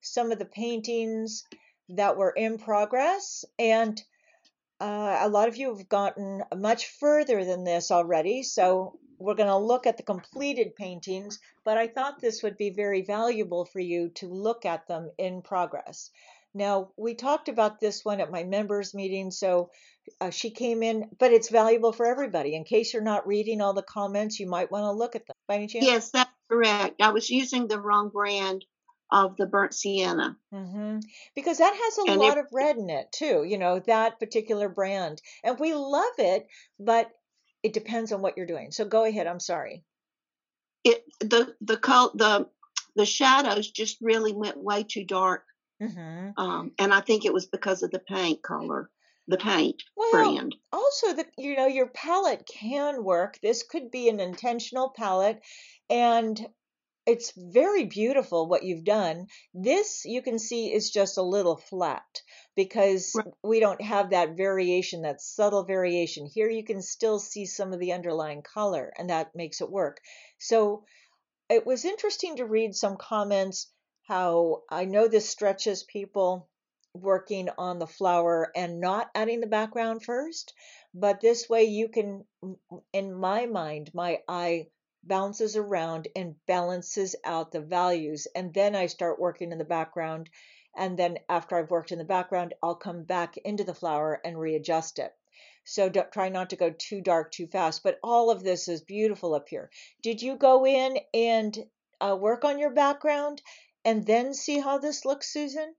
some 0.00 0.32
of 0.32 0.38
the 0.38 0.46
paintings 0.46 1.44
that 1.90 2.16
were 2.16 2.30
in 2.30 2.58
progress. 2.58 3.44
And 3.58 4.00
uh, 4.80 5.18
a 5.20 5.28
lot 5.28 5.48
of 5.48 5.56
you 5.56 5.74
have 5.76 5.88
gotten 5.88 6.42
much 6.56 6.86
further 6.98 7.44
than 7.44 7.64
this 7.64 7.90
already. 7.90 8.42
So 8.42 8.98
we're 9.18 9.34
going 9.34 9.48
to 9.48 9.56
look 9.56 9.86
at 9.86 9.96
the 9.96 10.02
completed 10.02 10.74
paintings, 10.76 11.38
but 11.64 11.78
I 11.78 11.86
thought 11.86 12.20
this 12.20 12.42
would 12.42 12.56
be 12.56 12.70
very 12.70 13.02
valuable 13.02 13.64
for 13.64 13.80
you 13.80 14.10
to 14.16 14.28
look 14.28 14.66
at 14.66 14.88
them 14.88 15.10
in 15.18 15.42
progress. 15.42 16.10
Now, 16.52 16.90
we 16.96 17.14
talked 17.14 17.48
about 17.48 17.80
this 17.80 18.04
one 18.04 18.20
at 18.20 18.30
my 18.30 18.44
members 18.44 18.94
meeting, 18.94 19.32
so 19.32 19.70
uh, 20.20 20.30
she 20.30 20.50
came 20.50 20.82
in, 20.82 21.10
but 21.18 21.32
it's 21.32 21.48
valuable 21.48 21.92
for 21.92 22.06
everybody. 22.06 22.54
In 22.54 22.62
case 22.64 22.92
you're 22.92 23.02
not 23.02 23.26
reading 23.26 23.60
all 23.60 23.72
the 23.72 23.82
comments, 23.82 24.38
you 24.38 24.46
might 24.48 24.70
want 24.70 24.84
to 24.84 24.92
look 24.92 25.16
at 25.16 25.26
them. 25.26 25.34
By 25.48 25.56
any 25.56 25.66
chance? 25.66 25.84
Yes, 25.84 26.10
that's 26.10 26.30
correct. 26.48 27.02
I 27.02 27.10
was 27.10 27.28
using 27.28 27.66
the 27.66 27.80
wrong 27.80 28.10
brand 28.10 28.64
of 29.14 29.36
the 29.36 29.46
burnt 29.46 29.72
sienna. 29.72 30.36
Mm-hmm. 30.52 30.98
Because 31.34 31.58
that 31.58 31.72
has 31.74 31.98
a 31.98 32.10
And 32.12 32.20
lot 32.20 32.36
it- 32.36 32.40
of 32.44 32.46
red 32.52 32.76
in 32.76 32.90
it 32.90 33.12
too, 33.12 33.44
you 33.46 33.56
know, 33.56 33.78
that 33.86 34.18
particular 34.18 34.68
brand. 34.68 35.22
And 35.44 35.58
we 35.58 35.72
love 35.72 36.18
it, 36.18 36.46
but 36.78 37.10
it 37.62 37.72
depends 37.72 38.12
on 38.12 38.20
what 38.20 38.36
you're 38.36 38.44
doing. 38.44 38.72
So 38.72 38.84
go 38.84 39.04
ahead. 39.04 39.26
I'm 39.26 39.40
sorry. 39.40 39.84
It 40.82 41.04
the 41.20 41.54
the 41.62 41.78
col 41.78 42.10
the 42.14 42.48
the 42.96 43.06
shadows 43.06 43.70
just 43.70 43.96
really 44.02 44.32
went 44.34 44.62
way 44.62 44.82
too 44.82 45.04
dark, 45.04 45.44
Mm-hmm. 45.82 46.30
um, 46.40 46.72
and 46.78 46.92
I 46.94 47.00
think 47.00 47.24
it 47.24 47.32
was 47.32 47.46
because 47.46 47.82
of 47.82 47.90
the 47.90 47.98
paint 47.98 48.42
color, 48.42 48.90
the 49.26 49.36
paint 49.38 49.82
Well, 49.96 50.10
brand. 50.12 50.54
also 50.72 51.14
the 51.14 51.24
you 51.38 51.56
know 51.56 51.66
your 51.66 51.88
palette 51.88 52.46
can 52.46 53.02
work. 53.02 53.38
This 53.42 53.62
could 53.62 53.90
be 53.90 54.08
an 54.10 54.20
intentional 54.20 54.90
palette, 54.96 55.40
and 55.88 56.38
it's 57.06 57.32
very 57.36 57.84
beautiful 57.84 58.48
what 58.48 58.62
you've 58.62 58.84
done. 58.84 59.26
This 59.52 60.04
you 60.04 60.22
can 60.22 60.38
see 60.38 60.72
is 60.72 60.90
just 60.90 61.18
a 61.18 61.22
little 61.22 61.56
flat 61.56 62.22
because 62.56 63.12
Right. 63.14 63.34
we 63.42 63.60
don't 63.60 63.80
have 63.82 64.10
that 64.10 64.36
variation, 64.36 65.02
that 65.02 65.20
subtle 65.20 65.64
variation. 65.64 66.26
Here 66.26 66.48
you 66.48 66.64
can 66.64 66.82
still 66.82 67.18
see 67.18 67.46
some 67.46 67.72
of 67.72 67.80
the 67.80 67.92
underlying 67.92 68.42
color, 68.42 68.92
and 68.96 69.10
that 69.10 69.34
makes 69.34 69.60
it 69.60 69.70
work. 69.70 70.00
So 70.38 70.84
it 71.50 71.66
was 71.66 71.84
interesting 71.84 72.36
to 72.36 72.46
read 72.46 72.74
some 72.74 72.96
comments 72.96 73.70
how 74.06 74.62
I 74.70 74.84
know 74.84 75.08
this 75.08 75.28
stretches 75.28 75.82
people 75.82 76.48
working 76.94 77.48
on 77.58 77.78
the 77.78 77.86
flower 77.86 78.50
and 78.54 78.80
not 78.80 79.10
adding 79.14 79.40
the 79.40 79.46
background 79.46 80.04
first, 80.04 80.54
but 80.94 81.20
this 81.20 81.48
way 81.48 81.64
you 81.64 81.88
can, 81.88 82.24
in 82.92 83.12
my 83.12 83.46
mind, 83.46 83.90
my 83.94 84.20
eye 84.28 84.68
bounces 85.06 85.56
around 85.56 86.08
and 86.16 86.34
balances 86.46 87.16
out 87.24 87.52
the 87.52 87.60
values. 87.60 88.26
And 88.34 88.52
then 88.52 88.74
I 88.74 88.86
start 88.86 89.20
working 89.20 89.52
in 89.52 89.58
the 89.58 89.64
background. 89.64 90.30
And 90.76 90.98
then 90.98 91.18
after 91.28 91.56
I've 91.56 91.70
worked 91.70 91.92
in 91.92 91.98
the 91.98 92.04
background, 92.04 92.54
I'll 92.62 92.74
come 92.74 93.04
back 93.04 93.36
into 93.38 93.64
the 93.64 93.74
flower 93.74 94.20
and 94.24 94.38
readjust 94.38 94.98
it. 94.98 95.14
So 95.64 95.88
don't, 95.88 96.10
try 96.12 96.28
not 96.28 96.50
to 96.50 96.56
go 96.56 96.70
too 96.70 97.00
dark 97.00 97.30
too 97.30 97.46
fast. 97.46 97.82
But 97.82 97.98
all 98.02 98.30
of 98.30 98.42
this 98.42 98.68
is 98.68 98.80
beautiful 98.80 99.34
up 99.34 99.48
here. 99.48 99.70
Did 100.02 100.22
you 100.22 100.36
go 100.36 100.66
in 100.66 100.98
and 101.12 101.56
uh, 102.00 102.16
work 102.16 102.44
on 102.44 102.58
your 102.58 102.70
background 102.70 103.40
and 103.84 104.04
then 104.06 104.34
see 104.34 104.58
how 104.58 104.78
this 104.78 105.04
looks, 105.04 105.32
Susan? 105.32 105.74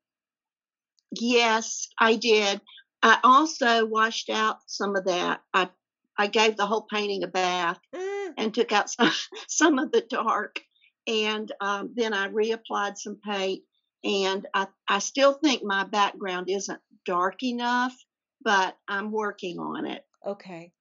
Yes, 1.11 1.87
I 1.99 2.15
did. 2.15 2.61
I 3.03 3.19
also 3.23 3.85
washed 3.85 4.29
out 4.29 4.57
some 4.65 4.95
of 4.95 5.05
that. 5.05 5.41
I 5.53 5.69
I 6.17 6.27
gave 6.27 6.55
the 6.55 6.65
whole 6.65 6.87
painting 6.89 7.23
a 7.23 7.27
bath 7.27 7.79
Mm, 7.93 8.14
and 8.37 8.53
took 8.53 8.71
out 8.71 8.89
some 8.89 9.11
some 9.47 9.79
of 9.79 9.91
the 9.91 10.01
dark, 10.01 10.61
and 11.07 11.51
um, 11.61 11.91
then 11.95 12.13
I 12.13 12.27
reapplied 12.29 12.97
some 12.97 13.19
paint. 13.23 13.63
And 14.03 14.45
I 14.53 14.67
I 14.87 14.99
still 14.99 15.33
think 15.33 15.63
my 15.63 15.83
background 15.83 16.49
isn't 16.49 16.79
dark 17.05 17.41
enough, 17.43 17.93
but 18.41 18.77
I'm 18.87 19.11
working 19.11 19.59
on 19.59 19.85
it. 19.85 20.05
okay. 20.25 20.71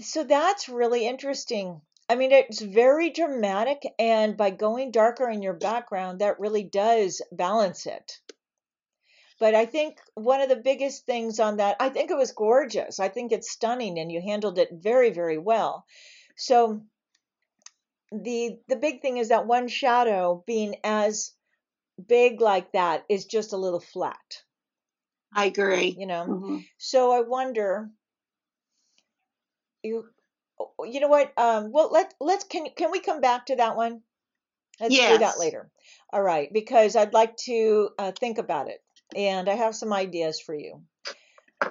So 0.00 0.24
that's 0.24 0.68
really 0.68 1.06
interesting. 1.06 1.80
I 2.08 2.14
mean, 2.14 2.32
it's 2.32 2.60
very 2.60 3.10
dramatic, 3.10 3.82
and 3.98 4.36
by 4.36 4.50
going 4.50 4.90
darker 4.90 5.28
in 5.28 5.42
your 5.42 5.54
background, 5.54 6.20
that 6.20 6.40
really 6.40 6.64
does 6.64 7.22
balance 7.30 7.86
it. 7.86 8.18
But 9.38 9.54
I 9.54 9.66
think 9.66 9.98
one 10.14 10.40
of 10.40 10.48
the 10.48 10.56
biggest 10.56 11.06
things 11.06 11.40
on 11.40 11.56
that, 11.56 11.76
I 11.80 11.88
think 11.88 12.10
it 12.10 12.16
was 12.16 12.32
gorgeous. 12.32 13.00
I 13.00 13.08
think 13.08 13.32
it's 13.32 13.50
stunning, 13.50 13.98
and 13.98 14.10
you 14.10 14.20
handled 14.20 14.58
it 14.58 14.68
very, 14.72 15.10
very 15.10 15.38
well. 15.38 15.86
So 16.36 16.82
the 18.12 18.60
the 18.68 18.76
big 18.76 19.00
thing 19.02 19.16
is 19.16 19.28
that 19.28 19.46
one 19.46 19.68
shadow 19.68 20.42
being 20.46 20.76
as 20.84 21.32
big 22.06 22.40
like 22.40 22.72
that 22.72 23.04
is 23.08 23.26
just 23.26 23.52
a 23.52 23.56
little 23.58 23.80
flat, 23.80 24.44
I 25.34 25.46
agree. 25.46 25.96
you 25.98 26.06
know. 26.06 26.26
Mhm. 26.26 26.68
So 26.78 27.12
I 27.12 27.20
wonder, 27.20 27.90
you, 29.82 30.08
you 30.84 31.00
know 31.00 31.08
what? 31.08 31.32
Um, 31.36 31.72
well, 31.72 31.90
let 31.90 32.14
let's 32.20 32.44
can 32.44 32.68
can 32.76 32.90
we 32.90 33.00
come 33.00 33.20
back 33.20 33.46
to 33.46 33.56
that 33.56 33.76
one? 33.76 34.02
Let's 34.80 34.94
do 34.96 35.18
that 35.18 35.38
later. 35.38 35.70
All 36.12 36.22
right, 36.22 36.52
because 36.52 36.96
I'd 36.96 37.14
like 37.14 37.36
to 37.46 37.90
uh, 37.98 38.12
think 38.12 38.38
about 38.38 38.68
it, 38.68 38.82
and 39.16 39.48
I 39.48 39.54
have 39.54 39.74
some 39.76 39.92
ideas 39.92 40.40
for 40.40 40.54
you. 40.54 40.82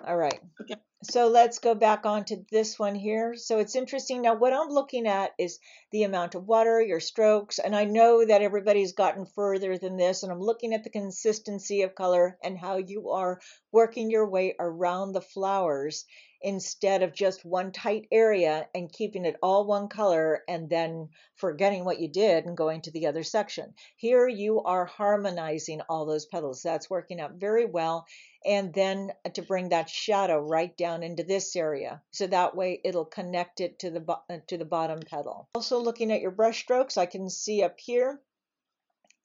All 0.06 0.18
right. 0.18 0.40
Okay. 0.62 0.76
So 1.04 1.28
let's 1.28 1.58
go 1.58 1.74
back 1.74 2.06
on 2.06 2.26
to 2.26 2.44
this 2.52 2.78
one 2.78 2.94
here. 2.94 3.36
So 3.36 3.58
it's 3.58 3.76
interesting. 3.76 4.22
Now, 4.22 4.36
what 4.36 4.54
I'm 4.54 4.70
looking 4.70 5.08
at 5.08 5.32
is 5.40 5.58
the 5.92 6.04
amount 6.04 6.36
of 6.36 6.48
water, 6.48 6.80
your 6.80 7.00
strokes, 7.00 7.58
and 7.58 7.76
I 7.76 7.86
know 7.86 8.24
that 8.24 8.44
everybody's 8.44 8.94
gotten 8.94 9.26
further 9.26 9.80
than 9.80 9.98
this, 9.98 10.22
and 10.22 10.32
I'm 10.32 10.40
looking 10.40 10.74
at 10.74 10.84
the 10.84 10.92
consistency 10.92 11.82
of 11.82 11.96
color 11.96 12.38
and 12.44 12.56
how 12.58 12.78
you 12.78 13.10
are 13.10 13.42
working 13.72 14.12
your 14.12 14.30
way 14.30 14.56
around 14.60 15.14
the 15.14 15.22
flowers 15.22 16.06
instead 16.42 17.04
of 17.04 17.14
just 17.14 17.46
one 17.46 17.72
tight 17.72 18.08
area 18.12 18.68
and 18.74 18.92
keeping 18.92 19.26
it 19.26 19.38
all 19.42 19.66
one 19.66 19.88
color 19.88 20.44
and 20.48 20.70
then 20.70 21.10
forgetting 21.36 21.86
what 21.86 22.00
you 22.00 22.08
did 22.08 22.46
and 22.46 22.58
going 22.58 22.82
to 22.82 22.92
the 22.92 23.08
other 23.08 23.24
section. 23.24 23.74
Here 23.96 24.28
you 24.28 24.62
are 24.62 24.86
harmonizing 24.86 25.82
all 25.82 26.06
those 26.06 26.26
petals. 26.26 26.62
That's 26.62 26.90
working 26.90 27.20
out 27.20 27.34
very 27.34 27.66
well. 27.66 28.06
And 28.46 28.74
then 28.74 29.12
to 29.34 29.42
bring 29.44 29.70
that 29.70 29.90
shadow 29.90 30.40
right 30.40 30.76
down 30.76 31.04
into 31.04 31.24
this 31.24 31.56
area. 31.56 32.02
So 32.12 32.28
that 32.28 32.56
way 32.56 32.82
it'll 32.84 33.06
connect 33.06 33.62
it 33.62 33.80
to 33.80 33.92
the, 33.92 34.18
uh, 34.30 34.40
to 34.48 34.58
the 34.58 34.66
bottom 34.66 35.00
petal. 35.00 35.48
Also 35.54 35.80
looking 35.80 36.12
at 36.12 36.22
your 36.22 36.32
brush 36.32 36.62
strokes, 36.62 36.98
I 36.98 37.06
can 37.06 37.30
see 37.30 37.62
up 37.62 37.80
here 37.80 38.20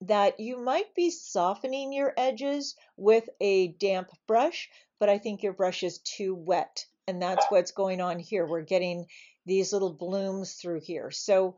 that 0.02 0.38
you 0.38 0.58
might 0.58 0.94
be 0.94 1.10
softening 1.10 1.92
your 1.92 2.12
edges 2.16 2.76
with 2.96 3.28
a 3.40 3.68
damp 3.68 4.10
brush, 4.26 4.68
but 4.98 5.08
I 5.08 5.18
think 5.18 5.42
your 5.42 5.54
brush 5.54 5.82
is 5.82 5.98
too 5.98 6.34
wet. 6.34 6.84
And 7.08 7.22
that's 7.22 7.46
what's 7.50 7.72
going 7.72 8.00
on 8.00 8.18
here. 8.18 8.46
We're 8.46 8.62
getting 8.62 9.06
these 9.44 9.72
little 9.72 9.92
blooms 9.92 10.54
through 10.54 10.80
here. 10.80 11.10
So 11.10 11.56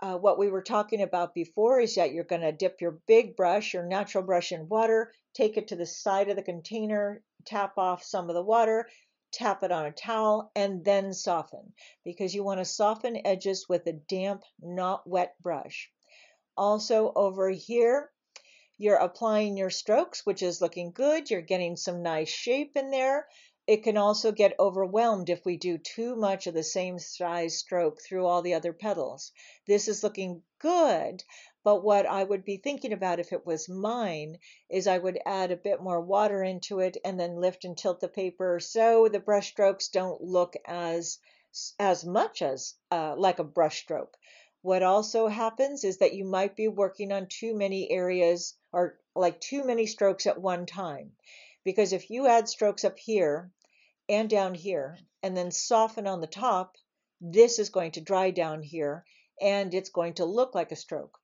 uh, 0.00 0.16
what 0.16 0.38
we 0.38 0.48
were 0.48 0.62
talking 0.62 1.02
about 1.02 1.34
before 1.34 1.80
is 1.80 1.94
that 1.94 2.12
you're 2.12 2.24
going 2.24 2.42
to 2.42 2.52
dip 2.52 2.80
your 2.80 2.98
big 3.06 3.36
brush, 3.36 3.74
your 3.74 3.86
natural 3.86 4.24
brush 4.24 4.52
in 4.52 4.68
water, 4.68 5.12
take 5.34 5.56
it 5.56 5.68
to 5.68 5.76
the 5.76 5.86
side 5.86 6.28
of 6.28 6.36
the 6.36 6.42
container, 6.42 7.22
tap 7.44 7.78
off 7.78 8.02
some 8.02 8.28
of 8.28 8.34
the 8.34 8.42
water, 8.42 8.88
tap 9.32 9.62
it 9.62 9.72
on 9.72 9.86
a 9.86 9.92
towel, 9.92 10.50
and 10.54 10.84
then 10.84 11.12
soften 11.12 11.72
because 12.04 12.34
you 12.34 12.44
want 12.44 12.60
to 12.60 12.64
soften 12.64 13.24
edges 13.24 13.66
with 13.68 13.86
a 13.86 13.92
damp, 13.92 14.42
not 14.60 15.06
wet 15.06 15.34
brush. 15.42 15.90
Also 16.56 17.12
over 17.16 17.48
here, 17.48 18.10
you're 18.78 18.96
applying 18.96 19.56
your 19.56 19.70
strokes, 19.70 20.26
which 20.26 20.42
is 20.42 20.60
looking 20.60 20.92
good. 20.92 21.30
You're 21.30 21.40
getting 21.40 21.76
some 21.76 22.02
nice 22.02 22.28
shape 22.28 22.72
in 22.76 22.90
there. 22.90 23.26
It 23.72 23.84
can 23.84 23.96
also 23.96 24.32
get 24.32 24.60
overwhelmed 24.60 25.30
if 25.30 25.46
we 25.46 25.56
do 25.56 25.78
too 25.78 26.14
much 26.14 26.46
of 26.46 26.52
the 26.52 26.62
same 26.62 26.98
size 26.98 27.56
stroke 27.56 28.02
through 28.02 28.26
all 28.26 28.42
the 28.42 28.52
other 28.52 28.74
petals. 28.74 29.32
This 29.66 29.88
is 29.88 30.02
looking 30.02 30.42
good, 30.58 31.24
but 31.64 31.82
what 31.82 32.04
I 32.04 32.22
would 32.22 32.44
be 32.44 32.58
thinking 32.58 32.92
about 32.92 33.18
if 33.18 33.32
it 33.32 33.46
was 33.46 33.70
mine 33.70 34.40
is 34.68 34.86
I 34.86 34.98
would 34.98 35.18
add 35.24 35.50
a 35.50 35.56
bit 35.56 35.80
more 35.80 36.02
water 36.02 36.42
into 36.42 36.80
it 36.80 36.98
and 37.02 37.18
then 37.18 37.40
lift 37.40 37.64
and 37.64 37.74
tilt 37.74 38.00
the 38.00 38.08
paper 38.08 38.60
so 38.60 39.08
the 39.08 39.18
brush 39.18 39.48
strokes 39.48 39.88
don't 39.88 40.20
look 40.20 40.54
as 40.66 41.18
as 41.78 42.04
much 42.04 42.42
as 42.42 42.74
uh, 42.90 43.16
like 43.16 43.38
a 43.38 43.44
brush 43.44 43.80
stroke. 43.80 44.18
What 44.60 44.82
also 44.82 45.28
happens 45.28 45.82
is 45.82 45.96
that 45.96 46.12
you 46.12 46.26
might 46.26 46.56
be 46.56 46.68
working 46.68 47.10
on 47.10 47.26
too 47.26 47.54
many 47.54 47.90
areas 47.90 48.54
or 48.70 48.98
like 49.14 49.40
too 49.40 49.64
many 49.64 49.86
strokes 49.86 50.26
at 50.26 50.38
one 50.38 50.66
time. 50.66 51.16
Because 51.64 51.94
if 51.94 52.10
you 52.10 52.26
add 52.26 52.50
strokes 52.50 52.84
up 52.84 52.98
here 52.98 53.50
and 54.12 54.28
down 54.28 54.54
here 54.54 54.98
and 55.22 55.36
then 55.36 55.50
soften 55.50 56.06
on 56.06 56.20
the 56.20 56.26
top, 56.26 56.76
this 57.20 57.58
is 57.58 57.70
going 57.70 57.92
to 57.92 58.00
dry 58.00 58.30
down 58.30 58.62
here 58.62 59.04
and 59.40 59.74
it's 59.74 59.90
going 59.90 60.14
to 60.14 60.24
look 60.24 60.54
like 60.54 60.72
a 60.72 60.76
stroke. 60.76 61.18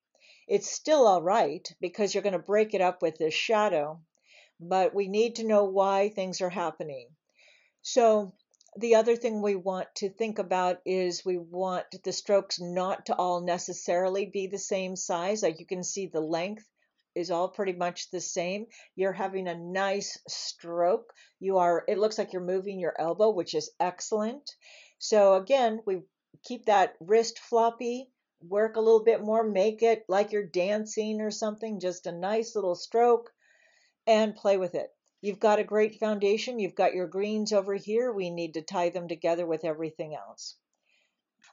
It's 0.46 0.70
still 0.70 1.06
all 1.06 1.22
right 1.22 1.66
because 1.80 2.14
you're 2.14 2.22
going 2.22 2.32
to 2.32 2.38
break 2.38 2.74
it 2.74 2.80
up 2.80 3.02
with 3.02 3.18
this 3.18 3.34
shadow, 3.34 4.00
but 4.58 4.94
we 4.94 5.08
need 5.08 5.36
to 5.36 5.46
know 5.46 5.64
why 5.64 6.08
things 6.08 6.40
are 6.40 6.50
happening. 6.50 7.08
So 7.82 8.32
the 8.76 8.94
other 8.94 9.16
thing 9.16 9.42
we 9.42 9.56
want 9.56 9.88
to 9.96 10.08
think 10.10 10.38
about 10.38 10.80
is 10.84 11.24
we 11.24 11.36
want 11.36 11.86
the 12.04 12.12
strokes 12.12 12.60
not 12.60 13.06
to 13.06 13.14
all 13.14 13.40
necessarily 13.40 14.26
be 14.26 14.46
the 14.46 14.58
same 14.58 14.96
size. 14.96 15.42
Like 15.42 15.58
you 15.58 15.66
can 15.66 15.84
see 15.84 16.06
the 16.06 16.20
length 16.20 16.64
is 17.14 17.30
all 17.30 17.48
pretty 17.48 17.72
much 17.72 18.10
the 18.10 18.20
same. 18.20 18.66
You're 18.94 19.12
having 19.12 19.48
a 19.48 19.54
nice 19.54 20.18
stroke. 20.28 21.12
You 21.40 21.58
are, 21.58 21.84
it 21.88 21.98
looks 21.98 22.18
like 22.18 22.32
you're 22.32 22.42
moving 22.42 22.78
your 22.78 22.94
elbow, 22.98 23.30
which 23.30 23.54
is 23.54 23.70
excellent. 23.80 24.50
So 24.98 25.34
again, 25.34 25.80
we 25.86 26.02
keep 26.44 26.66
that 26.66 26.94
wrist 27.00 27.38
floppy, 27.38 28.10
work 28.40 28.76
a 28.76 28.80
little 28.80 29.02
bit 29.02 29.22
more, 29.22 29.42
make 29.42 29.82
it 29.82 30.04
like 30.08 30.32
you're 30.32 30.46
dancing 30.46 31.20
or 31.20 31.30
something, 31.30 31.80
just 31.80 32.06
a 32.06 32.12
nice 32.12 32.54
little 32.54 32.74
stroke 32.74 33.32
and 34.06 34.36
play 34.36 34.56
with 34.56 34.74
it. 34.74 34.90
You've 35.20 35.40
got 35.40 35.58
a 35.58 35.64
great 35.64 35.98
foundation. 35.98 36.60
You've 36.60 36.76
got 36.76 36.94
your 36.94 37.08
greens 37.08 37.52
over 37.52 37.74
here. 37.74 38.12
We 38.12 38.30
need 38.30 38.54
to 38.54 38.62
tie 38.62 38.90
them 38.90 39.08
together 39.08 39.44
with 39.46 39.64
everything 39.64 40.14
else. 40.14 40.54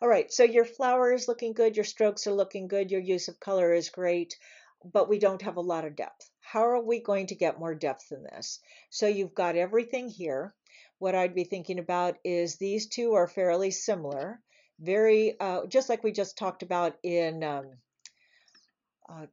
All 0.02 0.08
right, 0.08 0.32
so 0.32 0.44
your 0.44 0.66
flower 0.66 1.14
is 1.14 1.28
looking 1.28 1.54
good. 1.54 1.76
Your 1.76 1.86
strokes 1.86 2.28
are 2.28 2.34
looking 2.34 2.68
good. 2.68 2.92
Your 2.92 3.02
use 3.02 3.28
of 3.28 3.40
color 3.40 3.74
is 3.74 3.90
great, 3.90 4.38
but 4.92 5.10
we 5.10 5.20
don't 5.20 5.42
have 5.42 5.58
a 5.58 5.62
lot 5.62 5.86
of 5.86 5.96
depth. 5.96 6.30
How 6.42 6.66
are 6.68 6.82
we 6.82 7.00
going 7.00 7.28
to 7.28 7.36
get 7.36 7.60
more 7.60 7.74
depth 7.74 8.12
in 8.12 8.24
this? 8.24 8.60
So 8.90 9.08
you've 9.08 9.34
got 9.34 9.56
everything 9.56 10.10
here. 10.10 10.54
What 11.00 11.16
I'd 11.16 11.36
be 11.36 11.44
thinking 11.44 11.80
about 11.80 12.18
is 12.24 12.56
these 12.56 12.88
two 12.88 13.14
are 13.14 13.28
fairly 13.28 13.72
similar. 13.72 14.40
Very, 14.80 15.40
uh, 15.40 15.66
just 15.68 15.90
like 15.90 16.04
we 16.04 16.12
just 16.12 16.38
talked 16.38 16.64
about 16.64 16.98
in, 17.04 17.44
um, 17.44 17.72
uh, 19.10 19.26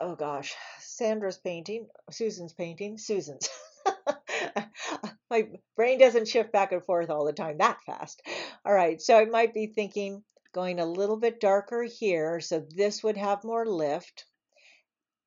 oh 0.00 0.14
gosh, 0.14 0.54
Sandra's 0.78 1.38
painting, 1.38 1.88
Susan's 2.10 2.52
painting, 2.52 2.98
Susan's. 2.98 3.48
my 5.30 5.48
brain 5.76 5.98
doesn't 5.98 6.28
shift 6.28 6.52
back 6.52 6.72
and 6.72 6.84
forth 6.84 7.10
all 7.10 7.24
the 7.24 7.32
time 7.32 7.58
that 7.58 7.78
fast. 7.84 8.22
All 8.64 8.72
right, 8.72 9.00
so 9.00 9.18
I 9.18 9.24
might 9.24 9.54
be 9.54 9.66
thinking 9.66 10.22
going 10.52 10.80
a 10.80 10.86
little 10.86 11.16
bit 11.16 11.40
darker 11.40 11.84
here, 11.84 12.40
so 12.40 12.64
this 12.74 13.02
would 13.02 13.16
have 13.16 13.44
more 13.44 13.66
lift. 13.66 14.24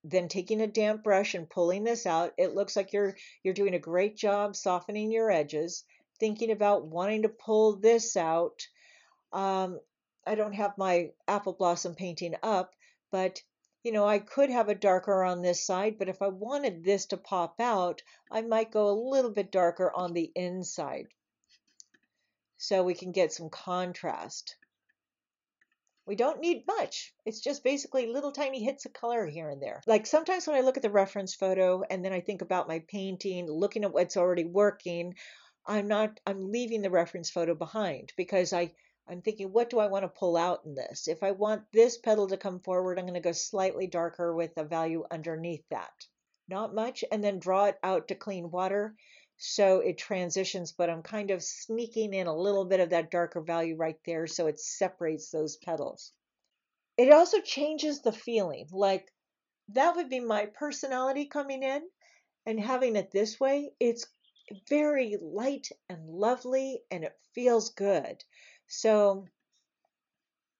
Then 0.03 0.27
taking 0.27 0.62
a 0.62 0.67
damp 0.67 1.03
brush 1.03 1.33
and 1.33 1.50
pulling 1.50 1.83
this 1.83 2.05
out, 2.05 2.33
it 2.38 2.55
looks 2.55 2.75
like 2.75 2.91
you're 2.93 3.15
you're 3.43 3.53
doing 3.53 3.75
a 3.75 3.79
great 3.79 4.17
job 4.17 4.55
softening 4.55 5.12
your 5.12 5.31
edges. 5.31 5.86
Thinking 6.19 6.51
about 6.51 6.86
wanting 6.86 7.24
to 7.24 7.29
pull 7.29 7.77
this 7.77 8.17
out. 8.17 8.67
Um, 9.31 9.79
I 10.25 10.36
don't 10.36 10.53
have 10.53 10.77
my 10.77 11.12
apple 11.27 11.53
blossom 11.53 11.95
painting 11.95 12.36
up, 12.43 12.75
but 13.12 13.41
you 13.83 13.91
know, 13.91 14.07
I 14.07 14.19
could 14.19 14.50
have 14.50 14.69
a 14.69 14.75
darker 14.75 15.24
on 15.24 15.41
this 15.41 15.65
side, 15.65 15.98
but 16.00 16.07
if 16.07 16.22
I 16.22 16.29
wanted 16.29 16.83
this 16.83 17.05
to 17.07 17.17
pop 17.17 17.60
out, 17.60 18.01
I 18.31 18.41
might 18.41 18.72
go 18.72 18.89
a 18.89 19.01
little 19.10 19.31
bit 19.31 19.51
darker 19.51 19.91
on 19.93 20.13
the 20.13 20.31
inside. 20.36 21.07
So 22.57 22.83
we 22.83 22.93
can 22.93 23.12
get 23.12 23.33
some 23.33 23.50
contrast. 23.50 24.55
We 26.05 26.15
don't 26.15 26.41
need 26.41 26.67
much. 26.67 27.13
It's 27.25 27.39
just 27.39 27.63
basically 27.63 28.07
little 28.07 28.33
tiny 28.33 28.62
hits 28.63 28.86
of 28.86 28.91
color 28.91 29.25
here 29.25 29.50
and 29.50 29.62
there. 29.62 29.81
Like 29.88 30.05
sometimes 30.05 30.45
when 30.45 30.57
I 30.57 30.62
look 30.62 30.75
at 30.75 30.83
the 30.83 30.89
reference 30.89 31.33
photo 31.33 31.83
and 31.89 32.03
then 32.03 32.12
I 32.12 32.19
think 32.19 32.41
about 32.41 32.67
my 32.67 32.83
painting, 32.88 33.50
looking 33.50 33.86
at 33.86 33.93
what's 33.93 34.17
already 34.17 34.43
working, 34.43 35.15
I'm 35.65 35.88
not, 35.88 36.19
I'm 36.25 36.51
leaving 36.51 36.81
the 36.81 36.89
reference 36.89 37.29
photo 37.29 37.55
behind 37.55 38.12
because 38.17 38.51
I, 38.51 38.74
I'm 39.07 39.22
thinking, 39.22 39.53
what 39.53 39.69
do 39.69 39.79
I 39.79 39.88
want 39.88 40.03
to 40.03 40.10
pull 40.10 40.36
out 40.36 40.65
in 40.65 40.75
this? 40.75 41.07
If 41.07 41.24
I 41.24 41.31
want 41.31 41.63
this 41.72 41.98
petal 41.98 42.27
to 42.27 42.38
come 42.38 42.60
forward, 42.60 43.00
I'm 43.00 43.05
going 43.05 43.13
to 43.13 43.22
go 43.22 43.31
slightly 43.31 43.88
darker 43.88 44.36
with 44.36 44.51
a 44.57 44.65
value 44.65 45.05
underneath 45.10 45.63
that. 45.69 45.93
Not 46.50 46.75
much, 46.75 47.05
and 47.10 47.24
then 47.24 47.39
draw 47.39 47.65
it 47.65 47.77
out 47.81 48.10
to 48.10 48.15
clean 48.15 48.51
water 48.51 48.95
so 49.37 49.79
it 49.79 49.97
transitions, 49.97 50.71
but 50.71 50.89
I'm 50.89 51.01
kind 51.01 51.31
of 51.31 51.43
sneaking 51.43 52.13
in 52.13 52.27
a 52.27 52.35
little 52.35 52.65
bit 52.65 52.79
of 52.79 52.91
that 52.91 53.11
darker 53.11 53.41
value 53.41 53.75
right 53.75 54.00
there 54.05 54.27
so 54.27 54.48
it 54.48 54.59
separates 54.59 55.29
those 55.29 55.57
petals. 55.57 56.11
It 56.98 57.11
also 57.11 57.41
changes 57.41 58.01
the 58.01 58.11
feeling, 58.11 58.67
like 58.72 59.11
that 59.69 59.96
would 59.96 60.09
be 60.09 60.19
my 60.19 60.46
personality 60.46 61.25
coming 61.25 61.63
in 61.63 61.81
and 62.46 62.59
having 62.59 62.96
it 62.96 63.11
this 63.11 63.39
way, 63.39 63.72
it's 63.79 64.05
very 64.69 65.17
light 65.22 65.69
and 65.89 66.07
lovely 66.09 66.81
and 66.91 67.03
it 67.03 67.17
feels 67.33 67.69
good. 67.69 68.24
So 68.67 69.25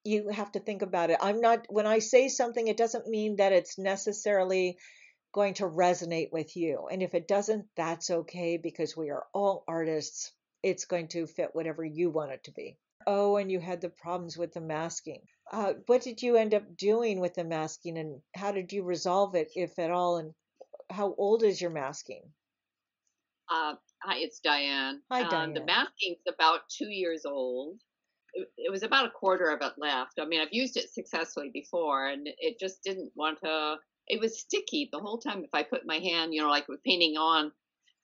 you 0.04 0.30
have 0.30 0.52
to 0.54 0.60
think 0.60 0.82
about 0.82 1.10
it. 1.10 1.18
I'm 1.22 1.40
not, 1.42 1.66
when 1.70 1.88
I 1.88 2.00
say 2.00 2.28
something, 2.28 2.68
it 2.68 2.78
doesn't 2.78 3.08
mean 3.08 3.38
that 3.38 3.54
it's 3.54 3.78
necessarily 3.78 4.78
going 5.34 5.56
to 5.56 5.64
resonate 5.64 6.32
with 6.32 6.56
you. 6.56 6.88
And 6.92 7.04
if 7.04 7.14
it 7.14 7.28
doesn't, 7.28 7.66
that's 7.76 8.10
okay 8.10 8.58
because 8.58 8.96
we 8.96 9.10
are 9.10 9.26
all 9.34 9.64
artists. 9.68 10.32
It's 10.62 10.86
going 10.86 11.10
to 11.10 11.28
fit 11.28 11.50
whatever 11.54 11.84
you 11.84 12.10
want 12.10 12.32
it 12.32 12.46
to 12.46 12.52
be. 12.52 12.78
Oh, 13.06 13.36
and 13.36 13.52
you 13.52 13.60
had 13.60 13.82
the 13.82 13.90
problems 13.90 14.38
with 14.38 14.54
the 14.54 14.62
masking. 14.62 15.22
Uh, 15.52 15.74
what 15.88 16.04
did 16.04 16.22
you 16.22 16.38
end 16.38 16.54
up 16.54 16.78
doing 16.78 17.20
with 17.20 17.34
the 17.34 17.44
masking 17.44 17.98
and 17.98 18.22
how 18.34 18.54
did 18.54 18.72
you 18.72 18.84
resolve 18.84 19.36
it, 19.36 19.52
if 19.56 19.78
at 19.78 19.92
all? 19.92 20.18
And 20.18 20.34
how 20.90 21.14
old 21.18 21.44
is 21.44 21.60
your 21.60 21.72
masking? 21.72 22.24
Uh, 23.52 23.74
hi, 24.02 24.20
it's 24.20 24.40
Diane. 24.40 25.02
Hi, 25.12 25.24
Diane. 25.24 25.50
Um, 25.50 25.54
the 25.54 25.66
masking's 25.66 26.24
about 26.28 26.62
two 26.70 26.90
years 26.90 27.26
old 27.26 27.82
it, 28.34 28.50
it 28.58 28.72
was 28.72 28.84
about 28.84 29.06
a 29.06 29.12
quarter 29.12 29.50
of 29.50 29.62
it 29.62 29.74
left. 29.78 30.20
I 30.20 30.26
mean, 30.26 30.42
I've 30.42 30.54
used 30.54 30.78
it 30.78 30.92
successfully 30.92 31.52
before, 31.54 32.08
and 32.08 32.28
it 32.38 32.60
just 32.60 32.84
didn't 32.84 33.12
want 33.16 33.40
to. 33.44 33.76
It 34.08 34.20
was 34.20 34.40
sticky 34.40 34.90
the 34.92 35.00
whole 35.00 35.18
time. 35.18 35.44
If 35.44 35.54
I 35.54 35.64
put 35.64 35.86
my 35.86 35.98
hand, 35.98 36.34
you 36.34 36.42
know, 36.42 36.50
like 36.50 36.68
with 36.68 36.84
painting 36.84 37.18
on, 37.18 37.52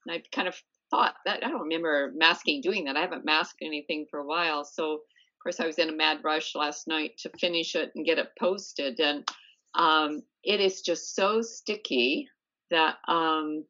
and 0.05 0.15
I 0.15 0.23
kind 0.33 0.47
of 0.47 0.55
thought 0.91 1.15
that 1.25 1.43
I 1.43 1.49
don't 1.49 1.61
remember 1.61 2.11
masking 2.15 2.61
doing 2.61 2.85
that. 2.85 2.97
I 2.97 3.01
haven't 3.01 3.25
masked 3.25 3.59
anything 3.61 4.07
for 4.09 4.19
a 4.19 4.25
while, 4.25 4.63
so 4.63 4.93
of 4.93 4.99
course 5.43 5.59
I 5.59 5.67
was 5.67 5.77
in 5.77 5.89
a 5.89 5.95
mad 5.95 6.19
rush 6.23 6.55
last 6.55 6.87
night 6.87 7.11
to 7.19 7.31
finish 7.39 7.75
it 7.75 7.91
and 7.95 8.05
get 8.05 8.17
it 8.17 8.29
posted, 8.39 8.99
and 8.99 9.27
um, 9.75 10.23
it 10.43 10.59
is 10.59 10.81
just 10.81 11.15
so 11.15 11.41
sticky 11.41 12.27
that 12.71 12.97
um, 13.07 13.65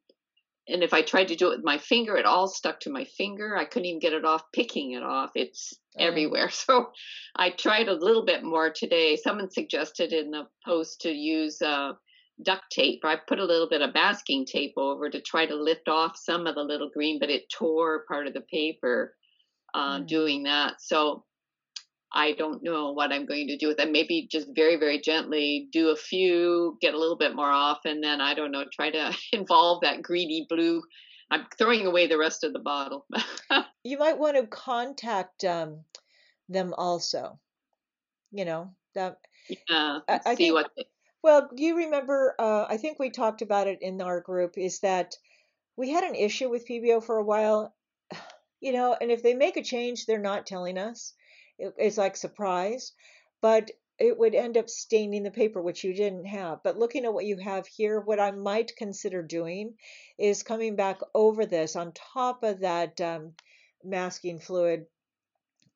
and 0.69 0.83
if 0.83 0.93
I 0.93 1.01
tried 1.01 1.29
to 1.29 1.35
do 1.35 1.47
it 1.47 1.57
with 1.57 1.65
my 1.65 1.79
finger, 1.79 2.15
it 2.15 2.25
all 2.25 2.47
stuck 2.47 2.79
to 2.81 2.91
my 2.91 3.03
finger. 3.03 3.57
I 3.57 3.65
couldn't 3.65 3.87
even 3.87 3.99
get 3.99 4.13
it 4.13 4.23
off 4.23 4.43
picking 4.53 4.91
it 4.91 5.01
off. 5.03 5.31
It's 5.35 5.73
oh. 5.99 6.05
everywhere. 6.05 6.49
So 6.69 6.91
I 7.35 7.49
tried 7.49 7.87
a 7.87 7.93
little 7.93 8.23
bit 8.23 8.43
more 8.43 8.69
today. 8.69 9.15
Someone 9.15 9.49
suggested 9.49 10.13
in 10.13 10.29
the 10.29 10.47
post 10.63 11.01
to 11.01 11.09
use 11.09 11.61
uh, 11.61 11.93
duct 12.43 12.63
tape. 12.71 13.02
I 13.04 13.17
put 13.28 13.39
a 13.39 13.45
little 13.45 13.69
bit 13.69 13.82
of 13.82 13.93
masking 13.93 14.45
tape 14.45 14.73
over 14.78 15.10
to 15.10 15.21
try 15.21 15.45
to 15.45 15.56
lift 15.56 15.88
off 15.88 16.17
some 16.17 16.47
of 16.47 16.56
the 16.56 16.63
little 16.63 16.89
green, 16.93 17.19
but 17.19 17.30
it 17.30 17.49
tore 17.49 18.06
part 18.08 18.28
of 18.28 18.34
the 18.34 18.41
paper 18.41 19.15
uh, 19.73 19.99
mm. 19.99 20.08
doing 20.08 20.43
that. 20.43 20.82
So 20.82 21.25
I 22.12 22.34
don't 22.34 22.63
know 22.63 22.91
what 22.91 23.12
I'm 23.12 23.25
going 23.25 23.47
to 23.47 23.58
do 23.58 23.67
with 23.67 23.78
them. 23.78 23.91
Maybe 23.91 24.28
just 24.32 24.47
very, 24.56 24.78
very 24.78 24.99
gently 24.99 25.67
do 25.71 25.89
a 25.89 25.95
few, 25.95 26.78
get 26.82 26.93
a 26.93 26.97
little 26.97 27.17
bit 27.17 27.36
more 27.36 27.52
off, 27.52 27.80
and 27.86 28.04
then 28.04 28.19
I 28.19 28.34
don't 28.34 28.52
know, 28.52 28.65
try 28.73 28.89
to 28.89 29.15
involve 29.34 29.82
that 29.82 30.02
greedy 30.02 30.45
blue. 30.49 30.82
I'm 31.32 31.45
throwing 31.58 31.86
away 31.86 32.08
the 32.08 32.17
rest 32.17 32.43
of 32.43 32.54
the 32.54 32.60
bottle. 32.60 33.06
you 33.84 33.99
might 33.99 34.17
want 34.17 34.38
to 34.38 34.47
contact 34.47 35.43
um, 35.43 35.82
them 36.47 36.73
also. 36.75 37.39
You 38.32 38.45
know 38.45 38.73
that. 38.95 39.17
Yeah, 39.47 39.99
I, 40.08 40.19
I 40.25 40.36
see 40.36 40.45
think, 40.45 40.54
what. 40.56 40.71
They... 40.75 40.86
Well, 41.21 41.49
do 41.53 41.63
you 41.63 41.77
remember? 41.77 42.36
Uh, 42.39 42.65
I 42.67 42.77
think 42.77 42.97
we 42.97 43.10
talked 43.10 43.41
about 43.41 43.67
it 43.67 43.82
in 43.82 44.01
our 44.01 44.21
group. 44.21 44.58
Is 44.58 44.79
that 44.79 45.15
we 45.75 45.89
had 45.89 46.03
an 46.03 46.15
issue 46.15 46.49
with 46.49 46.67
Pebeo 46.67 47.03
for 47.03 47.17
a 47.17 47.23
while, 47.23 47.73
you 48.62 48.71
know, 48.71 48.95
and 48.99 49.12
if 49.12 49.21
they 49.23 49.34
make 49.34 49.58
a 49.58 49.63
change, 49.63 50.05
they're 50.05 50.19
not 50.19 50.47
telling 50.47 50.77
us 50.77 51.13
it's 51.58 51.97
like 51.97 52.15
surprise, 52.15 52.93
but 53.41 53.71
it 53.99 54.17
would 54.17 54.34
end 54.34 54.58
up 54.58 54.69
staining 54.69 55.23
the 55.23 55.32
paper, 55.32 55.62
which 55.62 55.84
you 55.84 55.93
didn't 55.93 56.25
have. 56.25 56.63
But 56.63 56.77
looking 56.77 57.03
at 57.03 57.13
what 57.13 57.25
you 57.25 57.38
have 57.38 57.67
here, 57.67 57.99
what 57.99 58.19
I 58.19 58.32
might 58.32 58.75
consider 58.77 59.21
doing 59.21 59.75
is 60.17 60.43
coming 60.43 60.77
back 60.77 61.01
over 61.13 61.45
this 61.45 61.75
on 61.75 61.91
top 61.91 62.43
of 62.43 62.62
that 62.62 63.01
um, 63.01 63.34
masking 63.84 64.39
fluid 64.39 64.86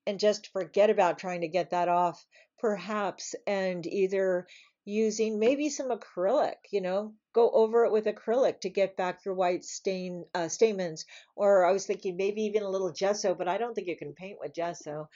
and 0.08 0.20
just 0.20 0.48
forget 0.48 0.90
about 0.90 1.20
trying 1.20 1.42
to 1.42 1.50
get 1.50 1.72
that 1.72 1.90
off, 1.90 2.26
perhaps, 2.60 3.36
and 3.46 3.86
either 3.86 4.48
using 4.86 5.40
maybe 5.40 5.70
some 5.70 5.90
acrylic, 5.90 6.56
you 6.72 6.82
know, 6.82 7.14
go 7.34 7.50
over 7.52 7.86
it 7.86 7.92
with 7.92 8.06
acrylic 8.06 8.62
to 8.62 8.70
get 8.70 8.98
back 8.98 9.24
your 9.26 9.34
white 9.34 9.64
stain 9.64 10.26
uh, 10.34 10.48
stamens. 10.48 11.06
Or 11.36 11.66
I 11.66 11.72
was 11.72 11.86
thinking 11.86 12.18
maybe 12.18 12.44
even 12.44 12.64
a 12.64 12.70
little 12.70 12.92
gesso, 12.92 13.34
but 13.36 13.48
I 13.48 13.58
don't 13.58 13.74
think 13.74 13.88
you 13.88 13.98
can 13.98 14.14
paint 14.14 14.40
with 14.40 14.54
gesso 14.54 15.10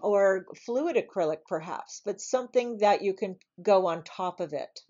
or 0.00 0.46
fluid 0.66 0.96
acrylic 0.96 1.38
perhaps, 1.46 2.02
but 2.04 2.20
something 2.20 2.78
that 2.78 3.02
you 3.02 3.14
can 3.14 3.36
go 3.62 3.86
on 3.86 4.02
top 4.02 4.40
of 4.40 4.52
it. 4.52 4.80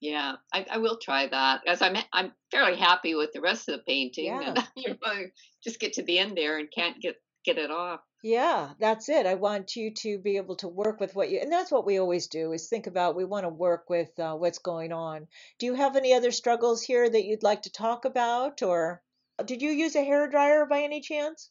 Yeah, 0.00 0.36
I, 0.52 0.66
I 0.70 0.78
will 0.78 0.98
try 0.98 1.26
that. 1.28 1.60
As 1.66 1.82
I'm, 1.82 1.96
I'm 2.12 2.32
fairly 2.50 2.76
happy 2.76 3.14
with 3.14 3.32
the 3.32 3.42
rest 3.42 3.68
of 3.68 3.76
the 3.76 3.82
painting, 3.82 4.26
yeah. 4.26 4.54
and 4.54 4.68
you 4.76 4.88
know, 4.90 5.24
just 5.62 5.78
get 5.78 5.94
to 5.94 6.02
the 6.02 6.18
end 6.18 6.36
there 6.36 6.58
and 6.58 6.70
can't 6.70 7.00
get 7.00 7.16
get 7.44 7.58
it 7.58 7.70
off. 7.70 8.00
Yeah, 8.22 8.72
that's 8.78 9.10
it. 9.10 9.26
I 9.26 9.34
want 9.34 9.76
you 9.76 9.92
to 9.92 10.18
be 10.18 10.38
able 10.38 10.56
to 10.56 10.68
work 10.68 11.00
with 11.00 11.14
what 11.14 11.28
you, 11.28 11.38
and 11.38 11.52
that's 11.52 11.70
what 11.70 11.84
we 11.84 11.98
always 11.98 12.28
do 12.28 12.52
is 12.52 12.66
think 12.66 12.86
about 12.86 13.14
we 13.14 13.26
want 13.26 13.44
to 13.44 13.50
work 13.50 13.90
with 13.90 14.18
uh, 14.18 14.34
what's 14.36 14.58
going 14.58 14.90
on. 14.90 15.28
Do 15.58 15.66
you 15.66 15.74
have 15.74 15.96
any 15.96 16.14
other 16.14 16.30
struggles 16.32 16.80
here 16.82 17.10
that 17.10 17.24
you'd 17.26 17.42
like 17.42 17.60
to 17.62 17.70
talk 17.70 18.06
about, 18.06 18.62
or 18.62 19.02
did 19.44 19.60
you 19.60 19.70
use 19.70 19.96
a 19.96 20.02
hair 20.04 20.26
dryer 20.28 20.64
by 20.64 20.80
any 20.80 21.02
chance? 21.02 21.50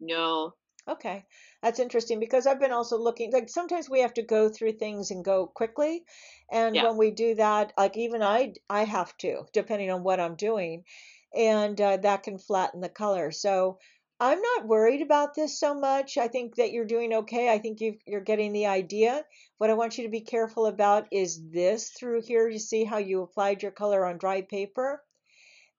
No. 0.00 0.56
Okay, 0.88 1.24
that's 1.62 1.78
interesting 1.78 2.20
because 2.20 2.46
I've 2.46 2.58
been 2.60 2.70
also 2.72 2.98
looking, 2.98 3.32
like 3.32 3.48
sometimes 3.48 3.88
we 3.88 4.00
have 4.00 4.12
to 4.14 4.22
go 4.22 4.48
through 4.50 4.72
things 4.72 5.10
and 5.10 5.24
go 5.24 5.46
quickly. 5.46 6.04
And 6.50 6.78
Yeah. 6.78 6.82
when 6.82 6.96
we 6.98 7.10
do 7.12 7.34
that, 7.36 7.72
like 7.78 7.96
even 7.96 8.22
I, 8.22 8.54
I 8.68 8.84
have 8.84 9.16
to, 9.18 9.44
depending 9.54 9.90
on 9.90 10.02
what 10.02 10.20
I'm 10.20 10.36
doing, 10.36 10.84
and 11.34 11.80
uh, 11.80 11.96
that 11.98 12.24
can 12.24 12.36
flatten 12.38 12.80
the 12.82 12.88
color. 12.90 13.30
So 13.30 13.78
I'm 14.20 14.40
not 14.40 14.66
worried 14.66 15.00
about 15.00 15.34
this 15.34 15.58
so 15.58 15.74
much. 15.74 16.18
I 16.18 16.28
think 16.28 16.56
that 16.56 16.72
you're 16.72 16.84
doing 16.84 17.14
okay. 17.14 17.50
I 17.50 17.58
think 17.58 17.80
you 17.80 17.96
you're 18.06 18.20
getting 18.20 18.52
the 18.52 18.66
idea. 18.66 19.24
What 19.56 19.70
I 19.70 19.74
want 19.74 19.96
you 19.96 20.04
to 20.04 20.10
be 20.10 20.20
careful 20.20 20.66
about 20.66 21.06
is 21.10 21.40
this 21.50 21.88
through 21.88 22.22
here. 22.22 22.46
You 22.46 22.58
see 22.58 22.84
how 22.84 22.98
you 22.98 23.22
applied 23.22 23.62
your 23.62 23.72
color 23.72 24.04
on 24.04 24.18
dry 24.18 24.42
paper? 24.42 25.02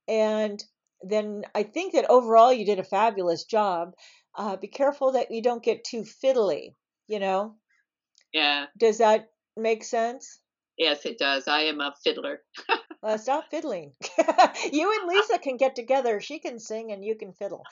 And 0.08 0.64
then 1.04 1.44
I 1.54 1.64
think 1.64 1.94
that 1.94 2.10
overall 2.10 2.52
you 2.52 2.66
did 2.66 2.80
a 2.80 2.84
fabulous 2.84 3.44
job. 3.44 3.94
Uh, 4.36 4.56
be 4.56 4.68
careful 4.68 5.12
that 5.12 5.30
you 5.30 5.44
don't 5.44 5.64
get 5.64 5.84
too 5.84 6.02
fiddly, 6.02 6.74
you 7.08 7.20
know? 7.20 7.56
Yeah. 8.34 8.68
Does 8.78 9.00
that 9.00 9.30
make 9.56 9.84
sense? 9.84 10.40
Yes, 10.78 11.06
it 11.06 11.20
does. 11.20 11.48
I 11.48 11.62
am 11.64 11.80
a 11.80 11.94
fiddler. 12.04 12.42
Uh, 13.04 13.18
stop 13.18 13.46
fiddling. 13.50 13.94
you 14.72 15.00
and 15.00 15.10
Lisa 15.10 15.40
can 15.40 15.58
get 15.58 15.76
together. 15.76 16.22
She 16.22 16.38
can 16.38 16.60
sing 16.60 16.92
and 16.92 17.04
you 17.04 17.16
can 17.16 17.34
fiddle. 17.34 17.64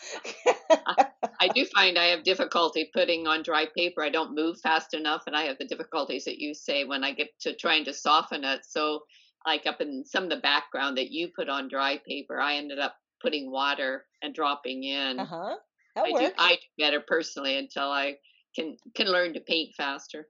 I 1.39 1.47
do 1.53 1.65
find 1.65 1.97
I 1.97 2.07
have 2.07 2.23
difficulty 2.23 2.89
putting 2.93 3.27
on 3.27 3.43
dry 3.43 3.67
paper. 3.77 4.03
I 4.03 4.09
don't 4.09 4.35
move 4.35 4.59
fast 4.59 4.93
enough, 4.93 5.23
and 5.27 5.35
I 5.35 5.43
have 5.43 5.57
the 5.59 5.67
difficulties 5.67 6.25
that 6.25 6.39
you 6.39 6.53
say 6.53 6.83
when 6.83 7.03
I 7.03 7.13
get 7.13 7.29
to 7.41 7.55
trying 7.55 7.85
to 7.85 7.93
soften 7.93 8.43
it. 8.43 8.61
So, 8.65 9.03
like 9.45 9.67
up 9.67 9.81
in 9.81 10.03
some 10.05 10.23
of 10.23 10.29
the 10.29 10.37
background 10.37 10.97
that 10.97 11.11
you 11.11 11.29
put 11.35 11.47
on 11.47 11.69
dry 11.69 11.99
paper, 12.07 12.39
I 12.39 12.55
ended 12.55 12.79
up 12.79 12.95
putting 13.21 13.51
water 13.51 14.05
and 14.21 14.33
dropping 14.33 14.83
in. 14.83 15.19
uh 15.19 15.25
huh. 15.25 15.55
That 15.95 16.05
I 16.05 16.11
works. 16.11 16.25
do 16.25 16.31
I 16.37 16.55
do 16.55 16.83
better 16.83 17.01
personally 17.07 17.57
until 17.57 17.89
I 17.91 18.15
can 18.55 18.77
can 18.95 19.07
learn 19.07 19.33
to 19.33 19.39
paint 19.39 19.75
faster. 19.75 20.27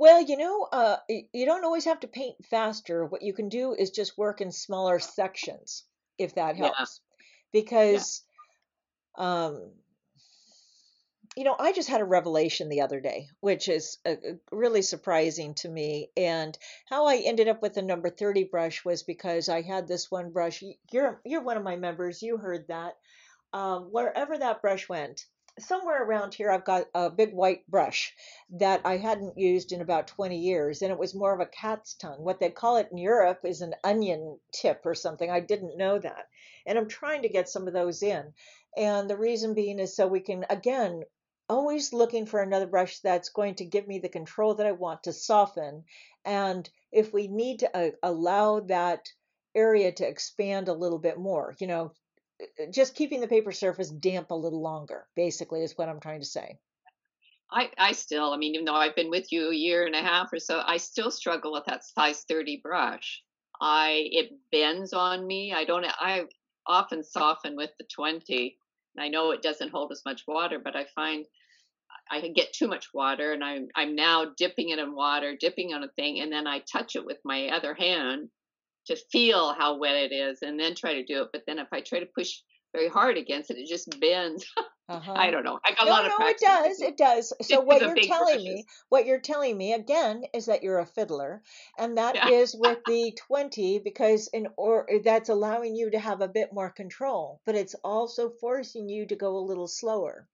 Well, 0.00 0.22
you 0.22 0.38
know, 0.38 0.66
uh, 0.72 0.96
you 1.10 1.44
don't 1.44 1.62
always 1.62 1.84
have 1.84 2.00
to 2.00 2.08
paint 2.08 2.42
faster. 2.46 3.04
What 3.04 3.20
you 3.20 3.34
can 3.34 3.50
do 3.50 3.74
is 3.74 3.90
just 3.90 4.16
work 4.16 4.40
in 4.40 4.50
smaller 4.50 4.98
sections, 4.98 5.84
if 6.16 6.36
that 6.36 6.56
helps. 6.56 7.02
yeah. 7.52 7.60
Because, 7.60 8.22
um, 9.18 9.72
you 11.36 11.44
know, 11.44 11.54
I 11.58 11.74
just 11.74 11.90
had 11.90 12.00
a 12.00 12.06
revelation 12.06 12.70
the 12.70 12.80
other 12.80 12.98
day, 12.98 13.28
which 13.40 13.68
is 13.68 13.98
uh, 14.06 14.12
uh, 14.12 14.32
really 14.50 14.80
surprising 14.80 15.52
to 15.56 15.68
me. 15.68 16.08
And 16.16 16.56
how 16.88 17.04
I 17.04 17.16
ended 17.16 17.48
up 17.48 17.60
with 17.60 17.74
the 17.74 17.82
number 17.82 18.08
30 18.08 18.44
brush 18.44 18.82
was 18.86 19.02
because 19.02 19.50
I 19.50 19.60
had 19.60 19.86
this 19.86 20.10
one 20.10 20.30
brush. 20.30 20.64
You're 20.90 21.20
you're 21.26 21.42
one 21.42 21.58
of 21.58 21.62
my 21.62 21.76
members. 21.76 22.22
You 22.22 22.38
heard 22.38 22.68
that. 22.68 22.94
Um, 23.52 23.90
wherever 23.90 24.38
that 24.38 24.62
brush 24.62 24.88
went, 24.88 25.26
somewhere 25.58 26.02
around 26.04 26.34
here, 26.34 26.50
I've 26.50 26.64
got 26.64 26.86
a 26.94 27.10
big 27.10 27.32
white 27.32 27.66
brush 27.68 28.14
that 28.50 28.80
I 28.84 28.96
hadn't 28.96 29.38
used 29.38 29.72
in 29.72 29.80
about 29.80 30.08
20 30.08 30.38
years, 30.38 30.82
and 30.82 30.90
it 30.90 30.98
was 30.98 31.14
more 31.14 31.34
of 31.34 31.40
a 31.40 31.46
cat's 31.46 31.94
tongue. 31.94 32.22
What 32.22 32.40
they 32.40 32.50
call 32.50 32.76
it 32.76 32.88
in 32.90 32.98
Europe 32.98 33.40
is 33.44 33.60
an 33.60 33.74
onion 33.84 34.38
tip 34.52 34.82
or 34.84 34.94
something. 34.94 35.30
I 35.30 35.40
didn't 35.40 35.76
know 35.76 35.98
that. 35.98 36.28
And 36.66 36.78
I'm 36.78 36.88
trying 36.88 37.22
to 37.22 37.28
get 37.28 37.48
some 37.48 37.66
of 37.66 37.72
those 37.72 38.02
in. 38.02 38.32
And 38.76 39.10
the 39.10 39.16
reason 39.16 39.54
being 39.54 39.78
is 39.78 39.96
so 39.96 40.06
we 40.06 40.20
can, 40.20 40.44
again, 40.48 41.02
always 41.48 41.92
looking 41.92 42.26
for 42.26 42.40
another 42.40 42.66
brush 42.66 43.00
that's 43.00 43.30
going 43.30 43.56
to 43.56 43.64
give 43.64 43.88
me 43.88 43.98
the 43.98 44.08
control 44.08 44.54
that 44.54 44.66
I 44.66 44.72
want 44.72 45.02
to 45.04 45.12
soften. 45.12 45.84
And 46.24 46.68
if 46.92 47.12
we 47.12 47.26
need 47.26 47.60
to 47.60 47.76
uh, 47.76 47.90
allow 48.02 48.60
that 48.60 49.08
area 49.54 49.90
to 49.90 50.06
expand 50.06 50.68
a 50.68 50.74
little 50.74 50.98
bit 50.98 51.18
more, 51.18 51.56
you 51.58 51.66
know, 51.66 51.92
Uh, 52.40 52.66
just 52.70 52.94
keeping 52.94 53.20
the 53.20 53.28
paper 53.28 53.52
surface 53.52 53.90
damp 53.90 54.30
a 54.30 54.34
little 54.34 54.60
longer, 54.60 55.06
basically, 55.16 55.62
is 55.62 55.76
what 55.76 55.88
I'm 55.88 56.00
trying 56.00 56.20
to 56.20 56.26
say. 56.26 56.58
I 57.50 57.70
I 57.78 57.92
still, 57.92 58.32
I 58.32 58.36
mean, 58.36 58.54
even 58.54 58.64
though 58.64 58.74
I've 58.74 58.94
been 58.94 59.10
with 59.10 59.32
you 59.32 59.50
a 59.50 59.54
year 59.54 59.86
and 59.86 59.94
a 59.94 60.02
half 60.02 60.32
or 60.32 60.38
so, 60.38 60.62
I 60.64 60.76
still 60.76 61.10
struggle 61.10 61.52
with 61.52 61.64
that 61.66 61.84
size 61.84 62.24
30 62.28 62.60
brush. 62.62 63.22
I 63.60 64.08
it 64.12 64.32
bends 64.52 64.92
on 64.92 65.26
me. 65.26 65.52
I 65.52 65.64
don't 65.64 65.84
I 65.84 66.26
often 66.66 67.02
soften 67.02 67.56
with 67.56 67.70
the 67.78 67.84
20. 67.84 68.56
I 68.98 69.08
know 69.08 69.32
it 69.32 69.42
doesn't 69.42 69.70
hold 69.70 69.92
as 69.92 70.02
much 70.04 70.26
water, 70.26 70.58
but 70.58 70.76
I 70.76 70.86
find 70.94 71.26
I 72.10 72.20
get 72.28 72.52
too 72.52 72.68
much 72.68 72.92
water 72.94 73.32
and 73.32 73.42
I'm 73.44 73.68
I'm 73.74 73.94
now 73.94 74.26
dipping 74.36 74.70
it 74.70 74.78
in 74.78 74.94
water, 74.94 75.36
dipping 75.36 75.74
on 75.74 75.84
a 75.84 75.88
thing, 75.88 76.20
and 76.20 76.32
then 76.32 76.46
I 76.46 76.60
touch 76.60 76.96
it 76.96 77.04
with 77.04 77.18
my 77.24 77.48
other 77.48 77.74
hand 77.74 78.30
to 78.90 78.96
feel 78.96 79.54
how 79.54 79.78
wet 79.78 79.96
it 79.96 80.12
is 80.12 80.42
and 80.42 80.60
then 80.60 80.74
try 80.74 80.94
to 80.94 81.04
do 81.04 81.22
it. 81.22 81.30
But 81.32 81.44
then 81.46 81.58
if 81.58 81.68
I 81.72 81.80
try 81.82 82.00
to 82.00 82.06
push 82.06 82.40
very 82.74 82.88
hard 82.88 83.16
against 83.18 83.50
it, 83.50 83.58
it 83.58 83.68
just 83.68 83.98
bends. 84.00 84.46
Uh-huh. 84.90 85.26
I 85.26 85.30
don't 85.32 85.44
know. 85.44 85.58
I 85.64 85.72
got 85.74 85.86
a 85.86 85.90
No, 85.90 85.90
lot 85.90 86.06
of 86.06 86.12
no, 86.18 86.26
it 86.26 86.38
does. 86.38 86.80
It 86.82 86.96
does. 86.96 87.32
So 87.42 87.60
what 87.60 87.82
you're 87.82 87.98
telling 88.00 88.42
brushes. 88.42 88.44
me, 88.44 88.66
what 88.90 89.06
you're 89.06 89.20
telling 89.20 89.56
me 89.56 89.72
again 89.72 90.24
is 90.34 90.46
that 90.46 90.62
you're 90.62 90.78
a 90.78 90.86
fiddler, 90.86 91.42
and 91.78 91.96
that 91.98 92.18
Yeah. 92.18 92.28
is 92.28 92.54
with 92.56 92.84
the 92.86 93.12
20 93.12 93.78
because 93.78 94.28
in 94.28 94.48
or 94.56 94.86
that's 95.04 95.28
allowing 95.28 95.76
you 95.76 95.90
to 95.90 95.98
have 95.98 96.20
a 96.20 96.28
bit 96.28 96.52
more 96.52 96.70
control, 96.70 97.40
but 97.46 97.54
it's 97.54 97.74
also 97.84 98.30
forcing 98.30 98.88
you 98.88 99.06
to 99.06 99.16
go 99.16 99.36
a 99.36 99.40
little 99.48 99.68
slower. 99.68 100.28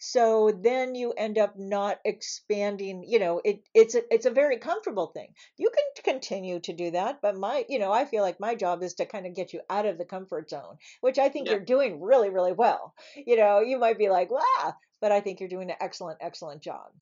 So 0.00 0.50
then 0.50 0.96
you 0.96 1.12
end 1.12 1.38
up 1.38 1.56
not 1.56 2.00
expanding, 2.04 3.04
you 3.06 3.20
know, 3.20 3.40
it 3.44 3.68
it's 3.72 3.94
a 3.94 4.02
it's 4.12 4.26
a 4.26 4.30
very 4.32 4.58
comfortable 4.58 5.08
thing. 5.08 5.34
You 5.56 5.70
can 5.70 6.02
continue 6.02 6.58
to 6.58 6.72
do 6.72 6.90
that, 6.90 7.20
but 7.22 7.36
my, 7.36 7.64
you 7.68 7.78
know, 7.78 7.92
I 7.92 8.04
feel 8.04 8.22
like 8.22 8.40
my 8.40 8.56
job 8.56 8.82
is 8.82 8.94
to 8.94 9.06
kind 9.06 9.26
of 9.26 9.34
get 9.34 9.52
you 9.52 9.60
out 9.70 9.86
of 9.86 9.96
the 9.98 10.04
comfort 10.04 10.50
zone, 10.50 10.78
which 11.02 11.18
I 11.20 11.28
think 11.28 11.48
Yeah. 11.48 11.50
you're 11.50 11.60
doing 11.64 12.00
really, 12.02 12.30
really 12.30 12.52
well. 12.52 12.94
You 13.14 13.36
know, 13.36 13.60
you 13.60 13.78
might 13.78 13.98
be 13.98 14.08
like, 14.08 14.30
"Wow," 14.32 14.74
but 15.00 15.12
I 15.12 15.20
think 15.20 15.38
you're 15.38 15.48
doing 15.48 15.70
an 15.70 15.76
excellent, 15.80 16.18
excellent 16.20 16.62
job. 16.62 16.92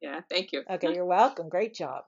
Yeah. 0.00 0.20
Thank 0.28 0.52
you. 0.52 0.64
Okay, 0.70 0.94
you're 0.94 1.04
welcome. 1.04 1.48
Great 1.48 1.74
job. 1.74 2.04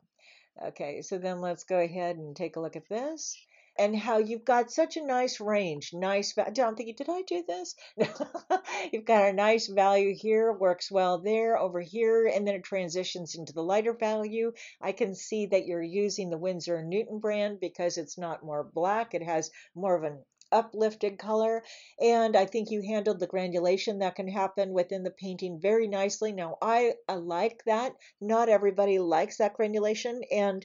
Okay, 0.63 1.03
so 1.03 1.19
then 1.19 1.41
let's 1.41 1.65
go 1.65 1.79
ahead 1.81 2.17
and 2.17 2.37
take 2.37 2.57
a 2.57 2.61
look 2.61 2.77
at 2.77 2.89
this 2.89 3.37
and 3.79 3.97
how 3.97 4.19
you've 4.19 4.45
got 4.45 4.73
such 4.73 4.97
a 4.97 5.07
nice 5.07 5.41
range. 5.41 5.93
Nice. 5.95 6.35
I'm 6.37 6.75
thinking, 6.75 6.95
did 6.97 7.09
I 7.09 7.23
do 7.23 7.45
this? 7.47 7.77
you've 8.93 9.05
got 9.05 9.29
a 9.29 9.33
nice 9.33 9.69
value 9.69 10.15
here, 10.15 10.53
works 10.53 10.91
well 10.91 11.19
there, 11.19 11.57
over 11.57 11.81
here, 11.81 12.27
and 12.27 12.47
then 12.47 12.57
it 12.57 12.65
transitions 12.65 13.37
into 13.37 13.53
the 13.53 13.63
lighter 13.63 13.93
value. 13.93 14.53
I 14.81 14.93
can 14.93 15.15
see 15.15 15.47
that 15.47 15.67
you're 15.67 15.83
using 15.83 16.29
the 16.29 16.39
Winsor 16.39 16.83
Newton 16.83 17.21
brand 17.21 17.61
because 17.61 17.99
it's 17.99 18.19
not 18.19 18.45
more 18.45 18.65
black, 18.65 19.15
it 19.15 19.23
has 19.23 19.51
more 19.75 19.95
of 19.95 20.03
an 20.03 20.25
uplifted 20.51 21.19
color 21.19 21.63
and 22.01 22.35
i 22.35 22.47
think 22.47 22.71
you 22.71 22.81
handled 22.81 23.21
the 23.21 23.27
granulation 23.27 23.99
that 23.99 24.15
can 24.15 24.27
happen 24.27 24.73
within 24.73 25.03
the 25.03 25.11
painting 25.11 25.61
very 25.61 25.87
nicely 25.87 26.33
now 26.33 26.57
i, 26.63 26.95
I 27.07 27.17
like 27.17 27.63
that 27.67 27.93
not 28.19 28.49
everybody 28.49 28.99
likes 28.99 29.37
that 29.37 29.53
granulation 29.53 30.23
and 30.33 30.65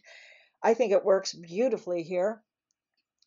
i 0.62 0.74
think 0.74 0.94
it 0.94 1.04
works 1.04 1.34
beautifully 1.34 2.04
here 2.04 2.42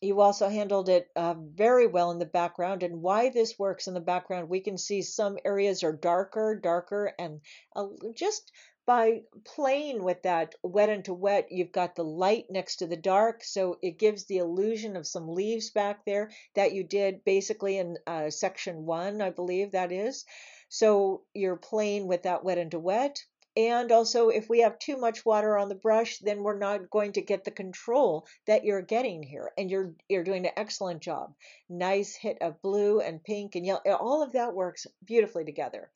you 0.01 0.21
also 0.21 0.49
handled 0.49 0.89
it 0.89 1.07
uh, 1.15 1.33
very 1.37 1.87
well 1.87 2.11
in 2.11 2.19
the 2.19 2.25
background 2.25 2.83
and 2.83 3.01
why 3.01 3.29
this 3.29 3.57
works 3.57 3.87
in 3.87 3.93
the 3.93 3.99
background 3.99 4.49
we 4.49 4.59
can 4.59 4.77
see 4.77 5.01
some 5.01 5.37
areas 5.45 5.83
are 5.83 5.93
darker 5.93 6.55
darker 6.55 7.13
and 7.17 7.41
uh, 7.75 7.87
just 8.15 8.51
by 8.85 9.21
playing 9.43 10.01
with 10.01 10.21
that 10.23 10.55
wet 10.63 10.89
into 10.89 11.13
wet 11.13 11.47
you've 11.51 11.71
got 11.73 11.95
the 11.95 12.03
light 12.03 12.45
next 12.49 12.77
to 12.77 12.87
the 12.87 12.95
dark 12.95 13.43
so 13.43 13.77
it 13.81 13.99
gives 13.99 14.25
the 14.25 14.37
illusion 14.37 14.95
of 14.95 15.05
some 15.05 15.27
leaves 15.27 15.71
back 15.71 16.05
there 16.05 16.31
that 16.55 16.73
you 16.73 16.83
did 16.83 17.23
basically 17.25 17.77
in 17.77 17.97
uh, 18.07 18.29
section 18.29 18.85
one 18.85 19.21
i 19.21 19.29
believe 19.29 19.71
that 19.71 19.91
is. 19.91 20.25
So 20.69 21.23
you're 21.33 21.55
playing 21.55 22.07
with 22.07 22.23
that 22.23 22.43
wet 22.43 22.57
into 22.57 22.79
wet 22.79 23.23
and 23.57 23.91
also, 23.91 24.29
if 24.29 24.47
we 24.49 24.59
have 24.59 24.77
too 24.77 24.97
much 24.97 25.25
water 25.25 25.57
on 25.57 25.67
the 25.67 25.73
brush, 25.73 26.19
then 26.19 26.43
we're 26.43 26.59
not 26.59 26.91
going 26.91 27.13
to 27.13 27.23
get 27.23 27.43
the 27.43 27.49
control 27.49 28.27
that 28.45 28.63
you're 28.63 28.83
getting 28.83 29.23
here. 29.23 29.51
And 29.57 29.71
you're 29.71 29.95
you're 30.07 30.23
doing 30.23 30.45
an 30.45 30.51
excellent 30.55 31.01
job. 31.01 31.33
Nice 31.67 32.13
hit 32.13 32.37
of 32.39 32.61
blue 32.61 32.99
and 32.99 33.23
pink 33.23 33.55
and 33.55 33.65
yellow. 33.65 33.81
All 33.99 34.21
of 34.21 34.33
that 34.33 34.53
works 34.53 34.85
beautifully 35.03 35.43
together. 35.43 35.89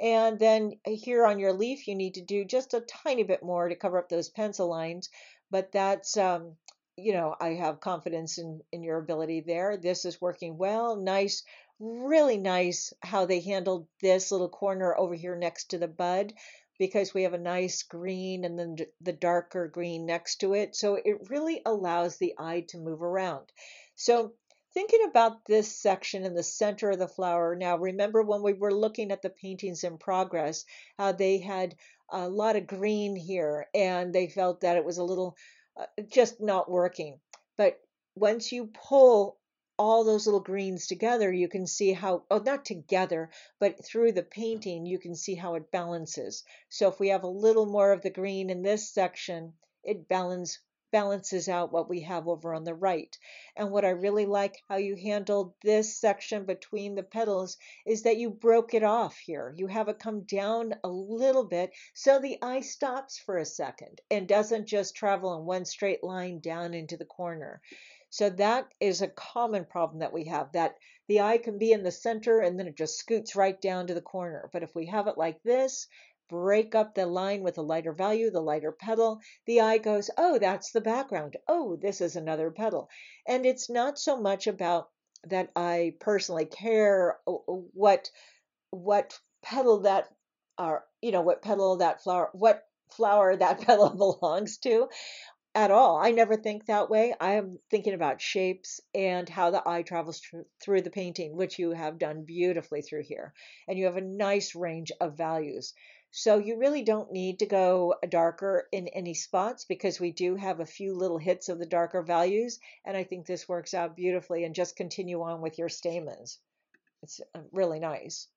And 0.00 0.36
then 0.40 0.80
here 0.84 1.24
on 1.24 1.38
your 1.38 1.52
leaf, 1.52 1.86
you 1.86 1.94
need 1.94 2.14
to 2.14 2.22
do 2.22 2.44
just 2.44 2.74
a 2.74 2.80
tiny 2.80 3.22
bit 3.22 3.40
more 3.40 3.68
to 3.68 3.76
cover 3.76 3.98
up 3.98 4.08
those 4.08 4.28
pencil 4.28 4.68
lines. 4.68 5.08
But 5.48 5.70
that's 5.70 6.16
um, 6.16 6.56
you 6.96 7.12
know, 7.12 7.36
I 7.40 7.50
have 7.50 7.78
confidence 7.78 8.38
in 8.38 8.62
in 8.72 8.82
your 8.82 8.98
ability 8.98 9.44
there. 9.46 9.76
This 9.76 10.04
is 10.04 10.20
working 10.20 10.58
well. 10.58 10.96
Nice, 10.96 11.44
really 11.78 12.38
nice 12.38 12.92
how 13.00 13.26
they 13.26 13.38
handled 13.38 13.86
this 14.02 14.32
little 14.32 14.48
corner 14.48 14.98
over 14.98 15.14
here 15.14 15.36
next 15.36 15.70
to 15.70 15.78
the 15.78 15.86
bud 15.86 16.32
because 16.78 17.14
we 17.14 17.22
have 17.22 17.34
a 17.34 17.38
nice 17.38 17.82
green 17.82 18.44
and 18.44 18.58
then 18.58 18.76
the 19.00 19.12
darker 19.12 19.68
green 19.68 20.06
next 20.06 20.36
to 20.36 20.54
it. 20.54 20.76
So 20.76 20.96
it 20.96 21.30
really 21.30 21.62
allows 21.64 22.16
the 22.16 22.34
eye 22.38 22.64
to 22.68 22.78
move 22.78 23.02
around. 23.02 23.50
So 23.94 24.32
thinking 24.74 25.06
about 25.08 25.46
this 25.46 25.74
section 25.74 26.24
in 26.24 26.34
the 26.34 26.42
center 26.42 26.90
of 26.90 26.98
the 26.98 27.08
flower. 27.08 27.56
Now, 27.56 27.78
remember 27.78 28.22
when 28.22 28.42
we 28.42 28.52
were 28.52 28.74
looking 28.74 29.10
at 29.10 29.22
the 29.22 29.30
paintings 29.30 29.84
in 29.84 29.96
progress, 29.96 30.66
how 30.98 31.12
they 31.12 31.38
had 31.38 31.74
a 32.10 32.28
lot 32.28 32.56
of 32.56 32.66
green 32.66 33.16
here 33.16 33.66
and 33.74 34.12
they 34.12 34.28
felt 34.28 34.60
that 34.60 34.76
it 34.76 34.84
was 34.84 34.98
a 34.98 35.04
little 35.04 35.34
uh, 35.80 35.86
just 36.08 36.40
not 36.40 36.70
working. 36.70 37.18
But 37.56 37.80
once 38.14 38.52
you 38.52 38.70
pull 38.88 39.38
all 39.78 40.04
those 40.04 40.26
little 40.26 40.40
greens 40.40 40.86
together, 40.86 41.30
you 41.32 41.48
can 41.48 41.66
see 41.66 41.92
how, 41.92 42.24
oh, 42.30 42.38
not 42.38 42.64
together, 42.64 43.30
but 43.58 43.84
through 43.84 44.12
the 44.12 44.22
painting, 44.22 44.86
you 44.86 44.98
can 44.98 45.14
see 45.14 45.34
how 45.34 45.54
it 45.54 45.70
balances. 45.70 46.44
So 46.68 46.88
if 46.88 46.98
we 46.98 47.08
have 47.08 47.24
a 47.24 47.28
little 47.28 47.66
more 47.66 47.92
of 47.92 48.02
the 48.02 48.10
green 48.10 48.48
in 48.50 48.62
this 48.62 48.88
section, 48.88 49.52
it 49.84 50.08
balance, 50.08 50.58
balances 50.92 51.48
out 51.48 51.72
what 51.72 51.90
we 51.90 52.00
have 52.00 52.26
over 52.26 52.54
on 52.54 52.64
the 52.64 52.74
right. 52.74 53.18
And 53.54 53.70
what 53.70 53.84
I 53.84 53.90
really 53.90 54.24
like 54.24 54.62
how 54.68 54.76
you 54.76 54.96
handled 54.96 55.52
this 55.62 55.98
section 55.98 56.46
between 56.46 56.94
the 56.94 57.02
petals 57.02 57.58
is 57.84 58.02
that 58.04 58.16
you 58.16 58.30
broke 58.30 58.72
it 58.72 58.82
off 58.82 59.18
here. 59.18 59.52
You 59.56 59.66
have 59.66 59.88
it 59.88 59.98
come 59.98 60.22
down 60.22 60.74
a 60.84 60.88
little 60.88 61.44
bit 61.44 61.72
so 61.92 62.18
the 62.18 62.38
eye 62.40 62.60
stops 62.60 63.18
for 63.18 63.36
a 63.36 63.44
second 63.44 64.00
and 64.10 64.26
doesn't 64.26 64.66
just 64.66 64.96
travel 64.96 65.36
in 65.38 65.44
one 65.44 65.64
straight 65.64 66.02
line 66.02 66.40
down 66.40 66.72
into 66.72 66.96
the 66.96 67.04
corner. 67.04 67.60
So 68.16 68.30
that 68.30 68.72
is 68.80 69.02
a 69.02 69.08
common 69.08 69.66
problem 69.66 69.98
that 69.98 70.14
we 70.14 70.24
have 70.24 70.52
that 70.52 70.76
the 71.06 71.20
eye 71.20 71.36
can 71.36 71.58
be 71.58 71.72
in 71.72 71.82
the 71.82 71.90
center 71.90 72.40
and 72.40 72.58
then 72.58 72.66
it 72.66 72.74
just 72.74 72.96
scoots 72.96 73.36
right 73.36 73.60
down 73.60 73.88
to 73.88 73.92
the 73.92 74.00
corner. 74.00 74.48
But 74.54 74.62
if 74.62 74.74
we 74.74 74.86
have 74.86 75.06
it 75.06 75.18
like 75.18 75.42
this, 75.42 75.86
break 76.30 76.74
up 76.74 76.94
the 76.94 77.04
line 77.04 77.42
with 77.42 77.58
a 77.58 77.62
lighter 77.62 77.92
value, 77.92 78.30
the 78.30 78.40
lighter 78.40 78.72
petal, 78.72 79.20
the 79.44 79.60
eye 79.60 79.76
goes, 79.76 80.08
oh, 80.16 80.38
that's 80.38 80.72
the 80.72 80.80
background. 80.80 81.36
Oh, 81.46 81.76
this 81.76 82.00
is 82.00 82.16
another 82.16 82.50
petal. 82.50 82.88
And 83.28 83.44
it's 83.44 83.68
not 83.68 83.98
so 83.98 84.16
much 84.18 84.46
about 84.46 84.88
that 85.24 85.50
I 85.54 85.96
personally 86.00 86.46
care 86.46 87.18
what 87.26 88.10
what 88.70 89.20
petal 89.42 89.80
that 89.80 90.08
are, 90.56 90.86
you 91.02 91.12
know, 91.12 91.20
what 91.20 91.42
petal 91.42 91.76
that 91.76 92.02
flower, 92.02 92.30
what 92.32 92.64
flower 92.92 93.36
that 93.36 93.60
petal 93.66 93.90
belongs 93.90 94.56
to 94.58 94.88
at 95.56 95.70
all. 95.70 95.96
I 95.96 96.10
never 96.10 96.36
think 96.36 96.66
that 96.66 96.90
way. 96.90 97.14
I 97.18 97.32
am 97.32 97.58
thinking 97.70 97.94
about 97.94 98.20
shapes 98.20 98.78
and 98.94 99.26
how 99.26 99.50
the 99.50 99.66
eye 99.66 99.82
travels 99.82 100.20
tr- 100.20 100.42
through 100.60 100.82
the 100.82 100.90
painting, 100.90 101.34
which 101.34 101.58
you 101.58 101.70
have 101.70 101.98
done 101.98 102.24
beautifully 102.24 102.82
through 102.82 103.04
here. 103.04 103.32
And 103.66 103.78
you 103.78 103.86
have 103.86 103.96
a 103.96 104.02
nice 104.02 104.54
range 104.54 104.92
of 105.00 105.16
values. 105.16 105.72
So 106.10 106.36
you 106.38 106.58
really 106.58 106.82
don't 106.82 107.10
need 107.10 107.38
to 107.38 107.46
go 107.46 107.94
darker 108.06 108.68
in 108.70 108.88
any 108.88 109.14
spots 109.14 109.64
because 109.64 109.98
we 109.98 110.12
do 110.12 110.36
have 110.36 110.60
a 110.60 110.66
few 110.66 110.94
little 110.94 111.18
hits 111.18 111.48
of 111.48 111.58
the 111.58 111.66
darker 111.66 112.02
values. 112.02 112.60
And 112.84 112.94
I 112.94 113.04
think 113.04 113.24
this 113.26 113.48
works 113.48 113.72
out 113.72 113.96
beautifully 113.96 114.44
and 114.44 114.54
just 114.54 114.76
continue 114.76 115.22
on 115.22 115.40
with 115.40 115.58
your 115.58 115.70
stamens. 115.70 116.38
It's 117.02 117.20
uh, 117.34 117.40
really 117.50 117.80
nice. 117.80 118.28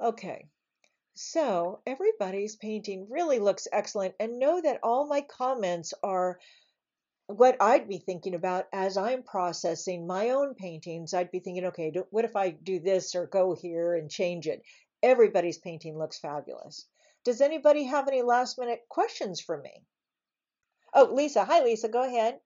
Okay, 0.00 0.46
so 1.20 1.80
everybody's 1.84 2.54
painting 2.54 3.08
really 3.10 3.40
looks 3.40 3.66
excellent 3.72 4.14
and 4.20 4.38
know 4.38 4.60
that 4.60 4.78
all 4.84 5.08
my 5.08 5.20
comments 5.20 5.92
are 6.00 6.38
what 7.26 7.56
I'd 7.60 7.88
be 7.88 7.98
thinking 7.98 8.36
about 8.36 8.66
as 8.72 8.96
I'm 8.96 9.24
processing 9.24 10.06
my 10.06 10.30
own 10.30 10.54
paintings. 10.54 11.12
I'd 11.12 11.32
be 11.32 11.40
thinking, 11.40 11.64
okay, 11.66 11.92
what 12.10 12.24
if 12.24 12.36
I 12.36 12.50
do 12.50 12.78
this 12.78 13.16
or 13.16 13.26
go 13.26 13.56
here 13.60 13.96
and 13.96 14.08
change 14.08 14.46
it? 14.46 14.62
Everybody's 15.02 15.58
painting 15.58 15.98
looks 15.98 16.20
fabulous. 16.20 16.86
Does 17.24 17.40
anybody 17.40 17.82
have 17.82 18.06
any 18.06 18.22
last 18.22 18.56
minute 18.56 18.82
questions 18.88 19.40
for 19.40 19.60
me? 19.60 19.72
Oh, 20.94 21.12
Lisa. 21.12 21.44
Hi, 21.44 21.64
Lisa. 21.64 21.88
Go 21.88 22.04
ahead. 22.04 22.38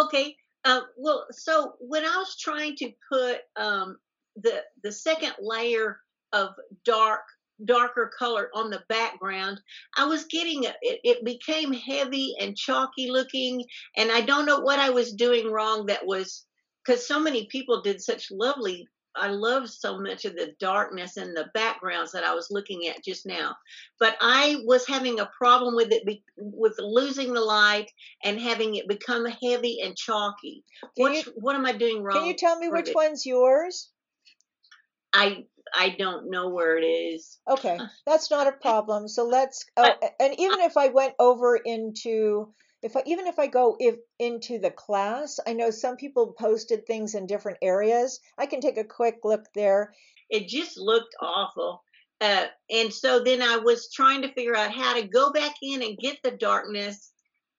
Okay. 0.00 0.36
Uh, 0.64 0.80
well, 0.96 1.26
so 1.30 1.74
when 1.78 2.04
I 2.04 2.16
was 2.16 2.36
trying 2.36 2.74
to 2.78 2.90
put 3.08 3.38
um, 3.54 3.98
the 4.34 4.64
the 4.82 4.90
second 4.90 5.34
layer 5.40 6.00
of 6.32 6.50
dark 6.84 7.22
darker 7.64 8.10
color 8.18 8.50
on 8.54 8.70
the 8.70 8.82
background 8.88 9.60
i 9.96 10.04
was 10.04 10.24
getting 10.26 10.64
it, 10.64 10.76
it 10.82 11.24
became 11.24 11.72
heavy 11.72 12.34
and 12.40 12.56
chalky 12.56 13.10
looking 13.10 13.64
and 13.96 14.10
i 14.10 14.20
don't 14.20 14.46
know 14.46 14.60
what 14.60 14.78
i 14.78 14.90
was 14.90 15.12
doing 15.12 15.50
wrong 15.50 15.86
that 15.86 16.06
was 16.06 16.44
because 16.84 17.06
so 17.06 17.18
many 17.18 17.46
people 17.46 17.82
did 17.82 18.00
such 18.00 18.30
lovely 18.30 18.86
i 19.16 19.28
love 19.28 19.68
so 19.68 19.98
much 19.98 20.24
of 20.24 20.34
the 20.34 20.52
darkness 20.60 21.16
and 21.16 21.36
the 21.36 21.46
backgrounds 21.54 22.12
that 22.12 22.24
i 22.24 22.34
was 22.34 22.48
looking 22.50 22.86
at 22.86 23.02
just 23.02 23.26
now. 23.26 23.54
But 23.98 24.16
i 24.20 24.58
was 24.64 24.86
having 24.86 25.20
a 25.20 25.30
problem 25.38 25.74
with 25.74 25.90
it 25.92 26.04
be, 26.04 26.22
with 26.36 26.74
losing 26.78 27.32
the 27.32 27.40
light 27.40 27.90
and 28.22 28.38
having 28.38 28.74
it 28.74 28.88
become 28.88 29.24
heavy 29.24 29.80
and 29.82 29.96
chalky. 29.96 30.64
What, 30.96 31.26
what 31.36 31.56
am 31.56 31.66
i 31.66 31.72
doing 31.72 32.02
wrong 32.02 32.18
can 32.18 32.26
you 32.26 32.34
tell 32.34 32.58
me 32.58 32.68
which 32.68 32.90
it? 32.90 32.94
one's 32.94 33.24
yours 33.24 33.90
I 35.16 35.44
I 35.74 35.90
don't 35.98 36.30
know 36.30 36.48
where 36.48 36.78
it 36.78 36.84
is. 36.84 37.38
Okay, 37.48 37.78
that's 38.06 38.30
not 38.30 38.46
a 38.46 38.52
problem. 38.52 39.08
So 39.08 39.24
let's. 39.24 39.64
Oh, 39.76 39.92
and 40.20 40.38
even 40.38 40.60
if 40.60 40.76
I 40.76 40.88
went 40.88 41.14
over 41.18 41.56
into, 41.56 42.52
if 42.82 42.96
I, 42.96 43.02
even 43.06 43.26
if 43.26 43.38
I 43.38 43.46
go 43.46 43.76
if 43.78 43.96
into 44.18 44.58
the 44.58 44.70
class, 44.70 45.40
I 45.46 45.54
know 45.54 45.70
some 45.70 45.96
people 45.96 46.34
posted 46.38 46.86
things 46.86 47.14
in 47.14 47.26
different 47.26 47.58
areas. 47.62 48.20
I 48.38 48.46
can 48.46 48.60
take 48.60 48.78
a 48.78 48.84
quick 48.84 49.18
look 49.24 49.44
there. 49.54 49.94
It 50.30 50.48
just 50.48 50.76
looked 50.76 51.14
awful. 51.20 51.82
Uh, 52.20 52.46
and 52.70 52.92
so 52.92 53.22
then 53.22 53.42
I 53.42 53.58
was 53.58 53.92
trying 53.92 54.22
to 54.22 54.32
figure 54.32 54.56
out 54.56 54.72
how 54.72 54.94
to 54.94 55.06
go 55.06 55.32
back 55.32 55.54
in 55.62 55.82
and 55.82 55.98
get 55.98 56.18
the 56.22 56.30
darkness 56.30 57.12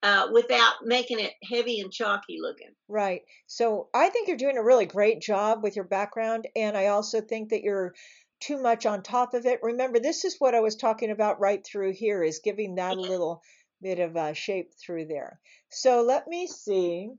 uh, 0.04 0.28
without 0.32 0.76
making 0.84 1.20
it 1.20 1.34
heavy 1.44 1.80
and 1.80 1.92
chalky 1.92 2.38
looking. 2.40 2.70
Right. 2.88 3.22
So 3.48 3.90
I 3.94 4.10
think 4.10 4.28
you're 4.28 4.38
doing 4.38 4.58
a 4.58 4.64
really 4.64 4.86
great 4.86 5.22
job 5.22 5.64
with 5.64 5.76
your 5.76 5.86
background. 5.86 6.48
And 6.56 6.78
I 6.78 6.88
also 6.88 7.22
think 7.22 7.50
that 7.50 7.64
you're 7.64 7.94
too 8.40 8.62
much 8.62 8.86
on 8.86 9.02
top 9.02 9.34
of 9.34 9.46
it. 9.46 9.60
Remember, 9.64 10.00
this 10.00 10.24
is 10.24 10.36
what 10.40 10.54
I 10.54 10.60
was 10.60 10.76
talking 10.76 11.10
about 11.10 11.40
right 11.40 11.66
through 11.66 11.94
here 11.94 12.24
is 12.24 12.42
giving 12.44 12.76
that 12.76 12.98
a 12.98 13.02
little 13.02 13.42
bit 13.82 14.00
of 14.00 14.16
a 14.16 14.34
shape 14.34 14.72
through 14.80 15.06
there. 15.08 15.40
So 15.70 16.04
let 16.04 16.28
me 16.28 16.48
see. 16.48 17.10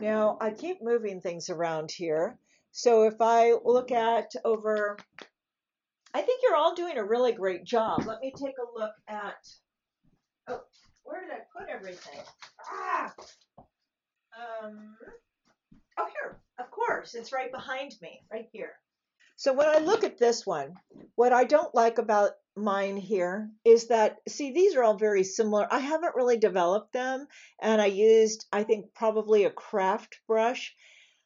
Now 0.00 0.36
I 0.40 0.50
keep 0.50 0.82
moving 0.82 1.20
things 1.20 1.48
around 1.48 1.90
here. 1.90 2.38
So 2.72 3.04
if 3.04 3.14
I 3.20 3.54
look 3.64 3.90
at 3.90 4.30
over, 4.44 4.98
I 6.12 6.20
think 6.20 6.40
you're 6.42 6.56
all 6.56 6.74
doing 6.74 6.98
a 6.98 7.04
really 7.04 7.32
great 7.32 7.64
job. 7.64 8.04
Let 8.06 8.20
me 8.20 8.32
take 8.36 8.54
a 8.58 8.78
look 8.78 8.92
at, 9.08 9.36
oh, 10.48 10.60
where 11.08 11.22
did 11.22 11.30
I 11.30 11.40
put 11.58 11.68
everything? 11.70 12.20
Ah! 12.70 13.14
Um, 13.58 14.96
oh, 15.98 16.06
here, 16.06 16.38
of 16.58 16.70
course, 16.70 17.14
it's 17.14 17.32
right 17.32 17.50
behind 17.50 17.94
me, 18.02 18.20
right 18.30 18.46
here. 18.52 18.72
So 19.36 19.54
when 19.54 19.68
I 19.68 19.78
look 19.78 20.04
at 20.04 20.18
this 20.18 20.44
one, 20.44 20.74
what 21.14 21.32
I 21.32 21.44
don't 21.44 21.74
like 21.74 21.98
about 21.98 22.32
mine 22.56 22.96
here 22.96 23.48
is 23.64 23.86
that, 23.86 24.18
see, 24.28 24.52
these 24.52 24.74
are 24.74 24.82
all 24.82 24.98
very 24.98 25.24
similar. 25.24 25.66
I 25.70 25.78
haven't 25.78 26.16
really 26.16 26.36
developed 26.36 26.92
them, 26.92 27.26
and 27.62 27.80
I 27.80 27.86
used, 27.86 28.46
I 28.52 28.64
think, 28.64 28.92
probably 28.94 29.44
a 29.44 29.50
craft 29.50 30.18
brush. 30.26 30.74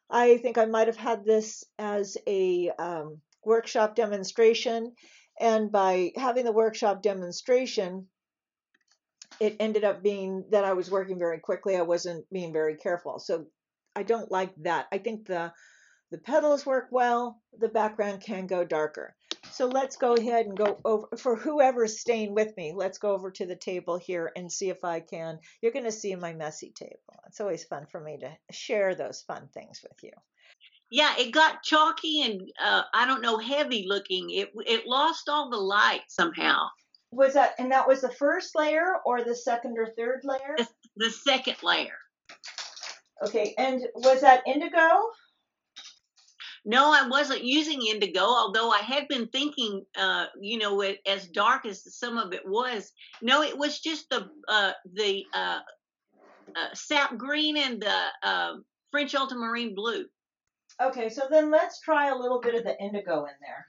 I 0.08 0.36
think 0.36 0.58
I 0.58 0.66
might 0.66 0.88
have 0.88 0.96
had 0.96 1.24
this 1.24 1.64
as 1.78 2.16
a 2.26 2.70
um, 2.78 3.20
workshop 3.44 3.96
demonstration, 3.96 4.92
and 5.40 5.72
by 5.72 6.12
having 6.16 6.44
the 6.44 6.52
workshop 6.52 7.02
demonstration, 7.02 8.06
it 9.42 9.56
ended 9.58 9.82
up 9.82 10.04
being 10.04 10.44
that 10.50 10.64
I 10.64 10.74
was 10.74 10.88
working 10.88 11.18
very 11.18 11.40
quickly. 11.40 11.76
I 11.76 11.82
wasn't 11.82 12.24
being 12.30 12.52
very 12.52 12.76
careful. 12.76 13.18
So 13.18 13.46
I 13.96 14.04
don't 14.04 14.30
like 14.30 14.54
that. 14.62 14.86
I 14.92 14.98
think 14.98 15.26
the 15.26 15.52
the 16.12 16.18
petals 16.18 16.64
work 16.64 16.88
well. 16.92 17.42
The 17.58 17.68
background 17.68 18.20
can 18.20 18.46
go 18.46 18.64
darker. 18.64 19.16
So 19.50 19.66
let's 19.66 19.96
go 19.96 20.14
ahead 20.14 20.46
and 20.46 20.56
go 20.56 20.78
over 20.84 21.08
for 21.16 21.34
whoever's 21.34 21.98
staying 21.98 22.34
with 22.34 22.56
me. 22.56 22.72
Let's 22.76 22.98
go 22.98 23.12
over 23.12 23.32
to 23.32 23.46
the 23.46 23.56
table 23.56 23.98
here 23.98 24.30
and 24.36 24.52
see 24.52 24.68
if 24.68 24.84
I 24.84 25.00
can. 25.00 25.40
You're 25.60 25.72
going 25.72 25.86
to 25.86 25.92
see 25.92 26.14
my 26.14 26.34
messy 26.34 26.70
table. 26.70 27.18
It's 27.26 27.40
always 27.40 27.64
fun 27.64 27.86
for 27.90 28.00
me 28.00 28.18
to 28.18 28.30
share 28.52 28.94
those 28.94 29.22
fun 29.22 29.48
things 29.52 29.80
with 29.82 29.98
you. 30.04 30.12
Yeah, 30.90 31.14
it 31.18 31.32
got 31.32 31.64
chalky 31.64 32.22
and 32.22 32.42
uh, 32.62 32.82
I 32.94 33.06
don't 33.06 33.22
know, 33.22 33.38
heavy 33.38 33.86
looking. 33.88 34.30
It 34.30 34.50
it 34.66 34.86
lost 34.86 35.28
all 35.28 35.50
the 35.50 35.56
light 35.56 36.02
somehow 36.08 36.68
was 37.12 37.34
that 37.34 37.54
and 37.58 37.70
that 37.70 37.86
was 37.86 38.00
the 38.00 38.10
first 38.10 38.56
layer 38.56 38.96
or 39.04 39.22
the 39.22 39.36
second 39.36 39.76
or 39.78 39.86
third 39.96 40.22
layer? 40.24 40.54
The, 40.56 40.68
the 40.96 41.10
second 41.10 41.56
layer. 41.62 41.98
Okay 43.24 43.54
and 43.58 43.86
was 43.94 44.22
that 44.22 44.42
indigo? 44.46 44.88
No 46.64 46.92
i 46.92 47.06
wasn't 47.08 47.44
using 47.44 47.86
indigo 47.86 48.22
although 48.22 48.70
i 48.70 48.78
had 48.78 49.06
been 49.08 49.28
thinking 49.28 49.84
uh, 49.96 50.26
you 50.40 50.58
know 50.58 50.80
it, 50.80 51.00
as 51.06 51.28
dark 51.28 51.66
as 51.66 51.96
some 51.96 52.16
of 52.16 52.32
it 52.32 52.42
was. 52.46 52.90
No 53.20 53.42
it 53.42 53.56
was 53.56 53.78
just 53.80 54.08
the 54.08 54.28
uh, 54.48 54.72
the 54.94 55.24
uh, 55.34 55.60
uh 56.56 56.74
sap 56.74 57.16
green 57.18 57.56
and 57.58 57.82
the 57.82 58.28
um, 58.28 58.64
french 58.90 59.14
ultramarine 59.14 59.74
blue. 59.74 60.06
Okay 60.80 61.10
so 61.10 61.22
then 61.30 61.50
let's 61.50 61.80
try 61.80 62.08
a 62.08 62.16
little 62.16 62.40
bit 62.40 62.54
of 62.54 62.64
the 62.64 62.80
indigo 62.80 63.24
in 63.24 63.34
there 63.42 63.66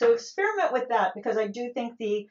so 0.00 0.12
experiment 0.12 0.72
with 0.72 0.88
that 0.88 1.12
because 1.14 1.36
I 1.36 1.46
do 1.46 1.72
think 1.74 1.98
the 1.98 2.26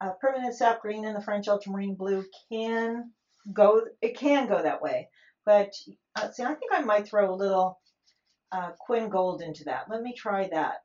uh, 0.00 0.12
permanent 0.20 0.54
sap 0.54 0.80
green 0.80 1.04
and 1.04 1.16
the 1.16 1.20
French 1.20 1.48
ultramarine 1.48 1.96
blue 1.96 2.24
can 2.50 3.10
go, 3.52 3.82
it 4.00 4.16
can 4.16 4.48
go 4.48 4.62
that 4.62 4.80
way. 4.80 5.08
But 5.44 5.72
Uh, 6.16 6.30
see, 6.30 6.44
I 6.44 6.54
think 6.54 6.72
I 6.72 6.80
might 6.80 7.06
throw 7.08 7.32
a 7.32 7.42
little 7.44 7.78
uh, 8.52 8.70
Quin 8.78 9.08
Gold 9.10 9.42
into 9.42 9.64
that. 9.64 9.88
Let 9.88 10.02
me 10.02 10.12
try 10.12 10.48
that. 10.48 10.82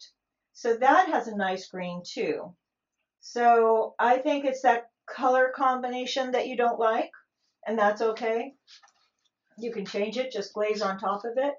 So 0.54 0.78
that 0.78 1.10
has 1.10 1.28
a 1.28 1.36
nice 1.36 1.68
green 1.68 2.02
too. 2.06 2.56
So 3.20 3.96
I 4.00 4.18
think 4.18 4.46
it's 4.46 4.62
that 4.62 4.90
color 5.10 5.52
combination 5.56 6.32
that 6.32 6.48
you 6.48 6.56
don't 6.58 6.80
like, 6.80 7.12
and 7.66 7.78
that's 7.78 8.02
okay. 8.02 8.54
You 9.58 9.72
can 9.72 9.86
change 9.86 10.18
it, 10.18 10.32
just 10.32 10.54
glaze 10.54 10.82
on 10.82 11.00
top 11.00 11.26
of 11.26 11.34
it. 11.38 11.54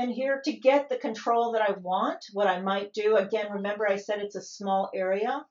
And 0.00 0.10
here 0.10 0.40
to 0.46 0.52
get 0.54 0.88
the 0.88 0.96
control 0.96 1.52
that 1.52 1.60
I 1.60 1.72
want, 1.72 2.24
what 2.32 2.46
I 2.46 2.58
might 2.62 2.94
do, 2.94 3.16
again, 3.16 3.52
remember 3.52 3.86
I 3.86 3.96
said 3.96 4.20
it's 4.20 4.34
a 4.34 4.40
small 4.40 4.90
area. 4.94 5.44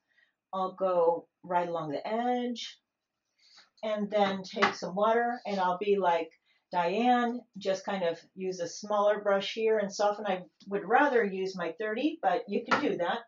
I'll 0.52 0.74
go 0.74 1.28
right 1.44 1.70
along 1.70 1.92
the 1.92 2.08
edge 2.08 2.80
and 3.84 4.10
then 4.10 4.42
take 4.42 4.74
some 4.74 4.96
water 4.96 5.40
and 5.46 5.60
I'll 5.60 5.78
be 5.78 6.00
like 6.00 6.32
Diane, 6.72 7.42
just 7.60 7.86
kind 7.86 8.04
of 8.04 8.20
use 8.34 8.60
a 8.60 8.68
smaller 8.68 9.22
brush 9.22 9.54
here 9.54 9.78
and 9.78 9.94
soften. 9.94 10.26
I 10.26 10.42
would 10.68 10.84
rather 10.84 11.24
use 11.24 11.56
my 11.56 11.76
30, 11.80 12.18
but 12.24 12.42
you 12.48 12.66
can 12.66 12.82
do 12.82 12.98
that. 12.98 13.20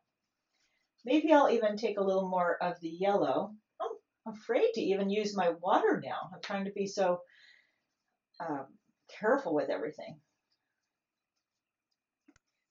Maybe 1.05 1.31
I'll 1.31 1.51
even 1.51 1.77
take 1.77 1.99
a 1.99 2.03
little 2.03 2.29
more 2.29 2.57
of 2.63 2.79
the 2.81 2.89
yellow. 2.89 3.53
I'm 3.79 4.34
afraid 4.34 4.71
to 4.73 4.81
even 4.81 5.12
use 5.12 5.38
my 5.38 5.51
water 5.62 6.01
now. 6.03 6.31
I'm 6.34 6.41
trying 6.41 6.65
to 6.65 6.71
be 6.71 6.88
so 6.88 7.19
um, 8.39 8.65
careful 9.19 9.53
with 9.53 9.69
everything. 9.69 10.19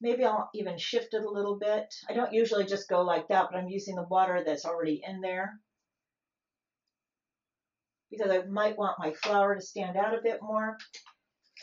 Maybe 0.01 0.25
I'll 0.25 0.49
even 0.55 0.79
shift 0.79 1.13
it 1.13 1.25
a 1.25 1.31
little 1.31 1.59
bit. 1.59 1.95
I 2.09 2.15
don't 2.15 2.33
usually 2.33 2.65
just 2.65 2.89
go 2.89 3.03
like 3.03 3.29
that, 3.29 3.49
but 3.51 3.59
I'm 3.59 3.69
using 3.69 3.97
the 3.97 4.05
water 4.05 4.43
that's 4.45 4.65
already 4.65 5.03
in 5.07 5.21
there 5.21 5.61
because 8.11 8.31
I 8.31 8.43
might 8.47 8.79
want 8.79 8.99
my 8.99 9.13
flower 9.13 9.55
to 9.55 9.61
stand 9.61 9.97
out 9.97 10.15
a 10.15 10.23
bit 10.23 10.41
more. 10.43 10.77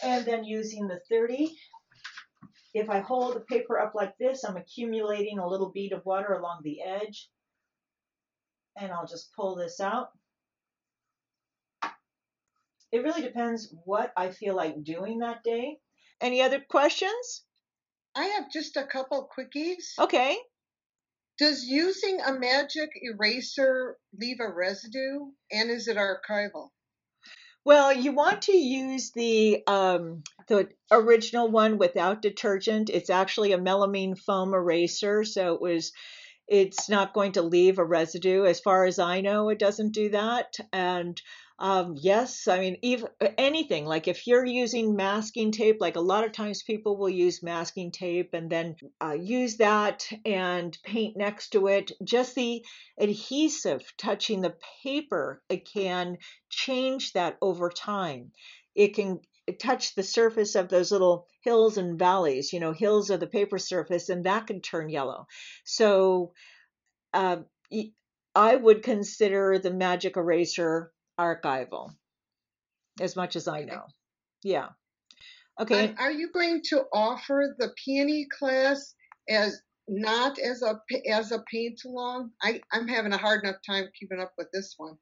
And 0.03 0.25
then 0.25 0.43
using 0.43 0.87
the 0.87 0.99
30, 1.09 1.51
if 2.73 2.89
I 2.89 2.99
hold 2.99 3.35
the 3.35 3.41
paper 3.41 3.79
up 3.79 3.93
like 3.95 4.13
this, 4.19 4.43
I'm 4.43 4.55
accumulating 4.55 5.39
a 5.39 5.47
little 5.47 5.71
bead 5.71 5.91
of 5.91 6.05
water 6.05 6.33
along 6.33 6.61
the 6.63 6.81
edge. 6.83 7.29
And 8.79 8.91
I'll 8.91 9.07
just 9.07 9.31
pull 9.35 9.55
this 9.55 9.79
out. 9.79 10.09
It 12.91 13.03
really 13.03 13.23
depends 13.23 13.73
what 13.83 14.13
I 14.15 14.29
feel 14.29 14.55
like 14.55 14.83
doing 14.83 15.19
that 15.19 15.43
day. 15.43 15.79
Any 16.21 16.41
other 16.41 16.63
questions? 16.69 17.43
I 18.17 18.25
have 18.25 18.51
just 18.51 18.77
a 18.77 18.83
couple 18.83 19.29
quickies. 19.37 19.97
Okay. 19.99 20.37
Does 21.37 21.63
using 21.63 22.19
a 22.19 22.33
magic 22.33 22.89
eraser 22.95 23.95
leave 24.19 24.37
a 24.39 24.51
residue 24.51 25.19
and 25.51 25.69
is 25.69 25.87
it 25.87 25.97
archival? 25.97 26.69
Well, 27.63 27.93
you 27.93 28.13
want 28.13 28.43
to 28.43 28.57
use 28.57 29.11
the 29.11 29.61
um, 29.67 30.23
the 30.47 30.69
original 30.89 31.51
one 31.51 31.77
without 31.77 32.21
detergent. 32.21 32.89
It's 32.89 33.09
actually 33.09 33.51
a 33.51 33.59
melamine 33.59 34.17
foam 34.17 34.53
eraser, 34.53 35.23
so 35.23 35.53
it 35.53 35.61
was 35.61 35.91
it's 36.47 36.89
not 36.89 37.13
going 37.13 37.33
to 37.33 37.41
leave 37.41 37.77
a 37.77 37.85
residue. 37.85 38.45
As 38.45 38.61
far 38.61 38.85
as 38.85 38.99
I 38.99 39.21
know, 39.21 39.49
it 39.49 39.59
doesn't 39.59 39.91
do 39.91 40.09
that. 40.09 40.55
And 40.71 41.21
um, 41.59 41.95
yes, 41.97 42.47
I 42.47 42.59
mean, 42.59 42.77
even 42.83 43.09
anything 43.37 43.85
like 43.85 44.07
if 44.07 44.27
you're 44.27 44.45
using 44.45 44.95
masking 44.95 45.51
tape, 45.51 45.77
like 45.79 45.95
a 45.95 46.01
lot 46.01 46.23
of 46.23 46.31
times 46.31 46.61
people 46.61 46.97
will 46.97 47.09
use 47.09 47.41
masking 47.41 47.91
tape 47.91 48.29
and 48.33 48.47
then 48.47 48.75
uh, 49.01 49.17
use 49.19 49.57
that 49.57 50.07
and 50.23 50.77
paint 50.83 51.17
next 51.17 51.49
to 51.49 51.67
it. 51.67 51.91
Just 52.03 52.35
the 52.35 52.63
adhesive 52.99 53.81
touching 53.97 54.41
the 54.41 54.55
paper, 54.83 55.41
it 55.49 55.67
can 55.67 56.19
change 56.49 57.13
that 57.13 57.37
over 57.41 57.69
time. 57.71 58.31
It 58.75 58.93
can 58.93 59.19
touch 59.59 59.95
the 59.95 60.03
surface 60.03 60.53
of 60.53 60.69
those 60.69 60.91
little 60.91 61.25
hills 61.41 61.77
and 61.77 61.97
valleys, 61.97 62.53
you 62.53 62.59
know, 62.59 62.73
hills 62.73 63.09
of 63.09 63.19
the 63.19 63.25
paper 63.25 63.57
surface, 63.57 64.09
and 64.09 64.25
that 64.25 64.45
can 64.45 64.61
turn 64.61 64.89
yellow. 64.89 65.25
So, 65.63 66.33
uh, 67.13 67.37
I 68.35 68.55
would 68.55 68.83
consider 68.83 69.57
the 69.57 69.73
magic 69.73 70.15
eraser 70.15 70.91
archival, 71.19 71.91
as 72.99 73.15
much 73.15 73.35
as 73.35 73.47
I 73.47 73.63
know. 73.63 73.83
Yeah. 74.43 74.69
Okay. 75.59 75.95
are 75.97 76.11
you 76.11 76.31
going 76.31 76.61
to 76.69 76.83
offer 76.93 77.55
the 77.57 77.71
peony 77.83 78.27
class 78.37 78.93
as 79.27 79.59
not 79.87 80.37
as 80.37 80.61
a 80.61 80.79
as 81.09 81.31
a 81.31 81.43
paint 81.51 81.81
along? 81.85 82.31
I 82.41 82.61
I'm 82.71 82.87
having 82.87 83.13
a 83.13 83.17
hard 83.17 83.43
enough 83.43 83.57
time 83.65 83.85
keeping 83.99 84.19
up 84.19 84.33
with 84.37 84.49
this 84.53 84.75
one. 84.77 84.97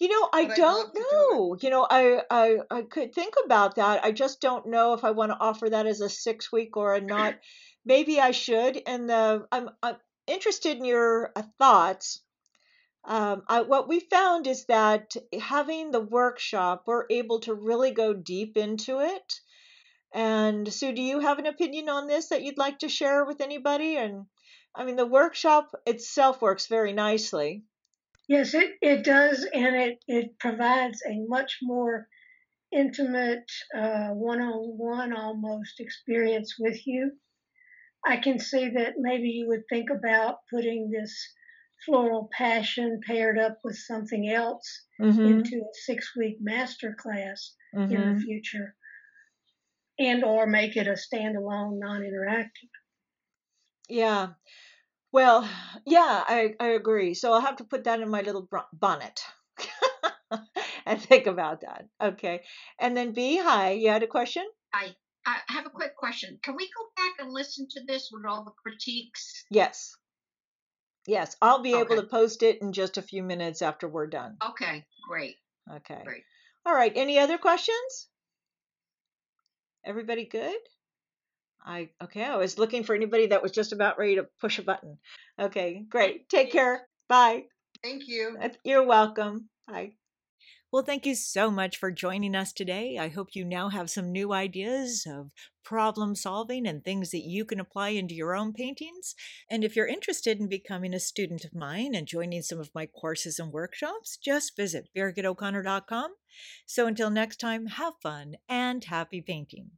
You 0.00 0.08
know, 0.08 0.28
I 0.32 0.46
don't 0.46 0.94
know. 0.94 1.54
Do 1.54 1.66
you 1.66 1.70
know, 1.70 1.86
I, 1.88 2.22
I 2.28 2.58
I 2.70 2.82
could 2.82 3.14
think 3.14 3.34
about 3.44 3.76
that. 3.76 4.04
I 4.04 4.10
just 4.10 4.40
don't 4.40 4.66
know 4.66 4.94
if 4.94 5.04
I 5.04 5.12
want 5.12 5.30
to 5.32 5.38
offer 5.38 5.70
that 5.70 5.86
as 5.86 6.00
a 6.00 6.08
six 6.08 6.50
week 6.50 6.76
or 6.76 6.94
a 6.94 7.00
not. 7.00 7.34
Maybe 7.84 8.18
I 8.18 8.30
should. 8.32 8.80
And 8.86 9.08
the 9.08 9.46
I'm 9.52 9.70
I'm 9.82 9.96
interested 10.26 10.78
in 10.78 10.84
your 10.84 11.30
uh, 11.36 11.42
thoughts 11.58 12.22
um, 13.06 13.42
I, 13.48 13.62
what 13.62 13.88
we 13.88 14.00
found 14.00 14.46
is 14.46 14.64
that 14.66 15.14
having 15.38 15.90
the 15.90 16.00
workshop, 16.00 16.84
we're 16.86 17.06
able 17.10 17.40
to 17.40 17.54
really 17.54 17.90
go 17.90 18.14
deep 18.14 18.56
into 18.56 19.00
it. 19.00 19.40
And 20.12 20.72
Sue, 20.72 20.92
do 20.92 21.02
you 21.02 21.20
have 21.20 21.38
an 21.38 21.46
opinion 21.46 21.88
on 21.88 22.06
this 22.06 22.28
that 22.28 22.42
you'd 22.42 22.58
like 22.58 22.78
to 22.78 22.88
share 22.88 23.24
with 23.24 23.40
anybody? 23.40 23.96
And 23.96 24.26
I 24.74 24.84
mean, 24.84 24.96
the 24.96 25.06
workshop 25.06 25.74
itself 25.86 26.40
works 26.40 26.66
very 26.66 26.92
nicely. 26.92 27.64
Yes, 28.26 28.54
it, 28.54 28.72
it 28.80 29.04
does, 29.04 29.46
and 29.52 29.76
it, 29.76 29.98
it 30.08 30.38
provides 30.38 31.02
a 31.06 31.18
much 31.28 31.58
more 31.60 32.08
intimate, 32.72 33.50
one 33.72 34.40
on 34.40 34.78
one 34.78 35.12
almost 35.12 35.78
experience 35.78 36.54
with 36.58 36.86
you. 36.86 37.12
I 38.06 38.16
can 38.16 38.38
see 38.38 38.70
that 38.70 38.94
maybe 38.98 39.28
you 39.28 39.48
would 39.48 39.64
think 39.68 39.90
about 39.90 40.38
putting 40.50 40.90
this 40.90 41.14
floral 41.84 42.28
passion 42.36 43.00
paired 43.06 43.38
up 43.38 43.58
with 43.64 43.76
something 43.76 44.28
else 44.28 44.86
mm-hmm. 45.00 45.20
into 45.20 45.56
a 45.56 45.74
six 45.84 46.12
week 46.16 46.36
master 46.40 46.96
class 46.98 47.54
mm-hmm. 47.74 47.92
in 47.92 48.00
the 48.00 48.06
mm-hmm. 48.06 48.20
future 48.20 48.74
and 49.98 50.24
or 50.24 50.46
make 50.46 50.76
it 50.76 50.86
a 50.86 50.92
standalone 50.92 51.78
non-interactive 51.78 52.70
yeah 53.88 54.28
well 55.12 55.48
yeah 55.86 56.24
i, 56.26 56.54
I 56.58 56.68
agree 56.68 57.14
so 57.14 57.32
i'll 57.32 57.40
have 57.40 57.56
to 57.56 57.64
put 57.64 57.84
that 57.84 58.00
in 58.00 58.08
my 58.08 58.22
little 58.22 58.48
bonnet 58.72 59.20
and 60.86 61.00
think 61.00 61.26
about 61.26 61.60
that 61.60 61.86
okay 62.02 62.42
and 62.80 62.96
then 62.96 63.12
b 63.12 63.38
hi 63.38 63.72
you 63.72 63.90
had 63.90 64.02
a 64.02 64.08
question 64.08 64.44
hi 64.72 64.94
I 65.26 65.38
have 65.48 65.64
a 65.64 65.70
quick 65.70 65.96
question. 65.96 66.38
Can 66.42 66.54
we 66.54 66.66
go 66.66 66.84
back 66.96 67.14
and 67.18 67.32
listen 67.32 67.66
to 67.70 67.80
this 67.86 68.10
with 68.12 68.24
all 68.28 68.44
the 68.44 68.50
critiques? 68.62 69.46
Yes. 69.50 69.96
Yes, 71.06 71.36
I'll 71.42 71.60
be 71.62 71.74
able 71.74 71.96
to 71.96 72.02
post 72.02 72.42
it 72.42 72.62
in 72.62 72.72
just 72.72 72.96
a 72.96 73.02
few 73.02 73.22
minutes 73.22 73.62
after 73.62 73.88
we're 73.88 74.06
done. 74.06 74.36
Okay, 74.50 74.84
great. 75.06 75.36
Okay. 75.70 76.00
Great. 76.04 76.24
All 76.66 76.74
right. 76.74 76.92
Any 76.94 77.18
other 77.18 77.38
questions? 77.38 78.08
Everybody 79.84 80.24
good? 80.24 80.56
I 81.64 81.90
okay. 82.02 82.24
I 82.24 82.36
was 82.36 82.58
looking 82.58 82.84
for 82.84 82.94
anybody 82.94 83.28
that 83.28 83.42
was 83.42 83.52
just 83.52 83.72
about 83.72 83.98
ready 83.98 84.16
to 84.16 84.26
push 84.40 84.58
a 84.58 84.62
button. 84.62 84.98
Okay, 85.38 85.84
great. 85.88 86.28
Take 86.28 86.52
care. 86.52 86.86
Bye. 87.08 87.44
Thank 87.82 88.08
you. 88.08 88.38
You're 88.64 88.86
welcome. 88.86 89.48
Bye. 89.66 89.92
Well, 90.74 90.82
thank 90.82 91.06
you 91.06 91.14
so 91.14 91.52
much 91.52 91.76
for 91.76 91.92
joining 91.92 92.34
us 92.34 92.52
today. 92.52 92.98
I 92.98 93.06
hope 93.06 93.36
you 93.36 93.44
now 93.44 93.68
have 93.68 93.88
some 93.88 94.10
new 94.10 94.32
ideas 94.32 95.06
of 95.08 95.30
problem 95.62 96.16
solving 96.16 96.66
and 96.66 96.82
things 96.82 97.12
that 97.12 97.22
you 97.22 97.44
can 97.44 97.60
apply 97.60 97.90
into 97.90 98.16
your 98.16 98.34
own 98.34 98.52
paintings. 98.52 99.14
And 99.48 99.62
if 99.62 99.76
you're 99.76 99.86
interested 99.86 100.40
in 100.40 100.48
becoming 100.48 100.92
a 100.92 100.98
student 100.98 101.44
of 101.44 101.54
mine 101.54 101.94
and 101.94 102.08
joining 102.08 102.42
some 102.42 102.58
of 102.58 102.74
my 102.74 102.86
courses 102.86 103.38
and 103.38 103.52
workshops, 103.52 104.16
just 104.16 104.56
visit 104.56 104.88
birgitoconnor.com. 104.96 106.14
So 106.66 106.88
until 106.88 107.08
next 107.08 107.36
time, 107.36 107.66
have 107.66 107.94
fun 108.02 108.34
and 108.48 108.82
happy 108.82 109.20
painting. 109.20 109.70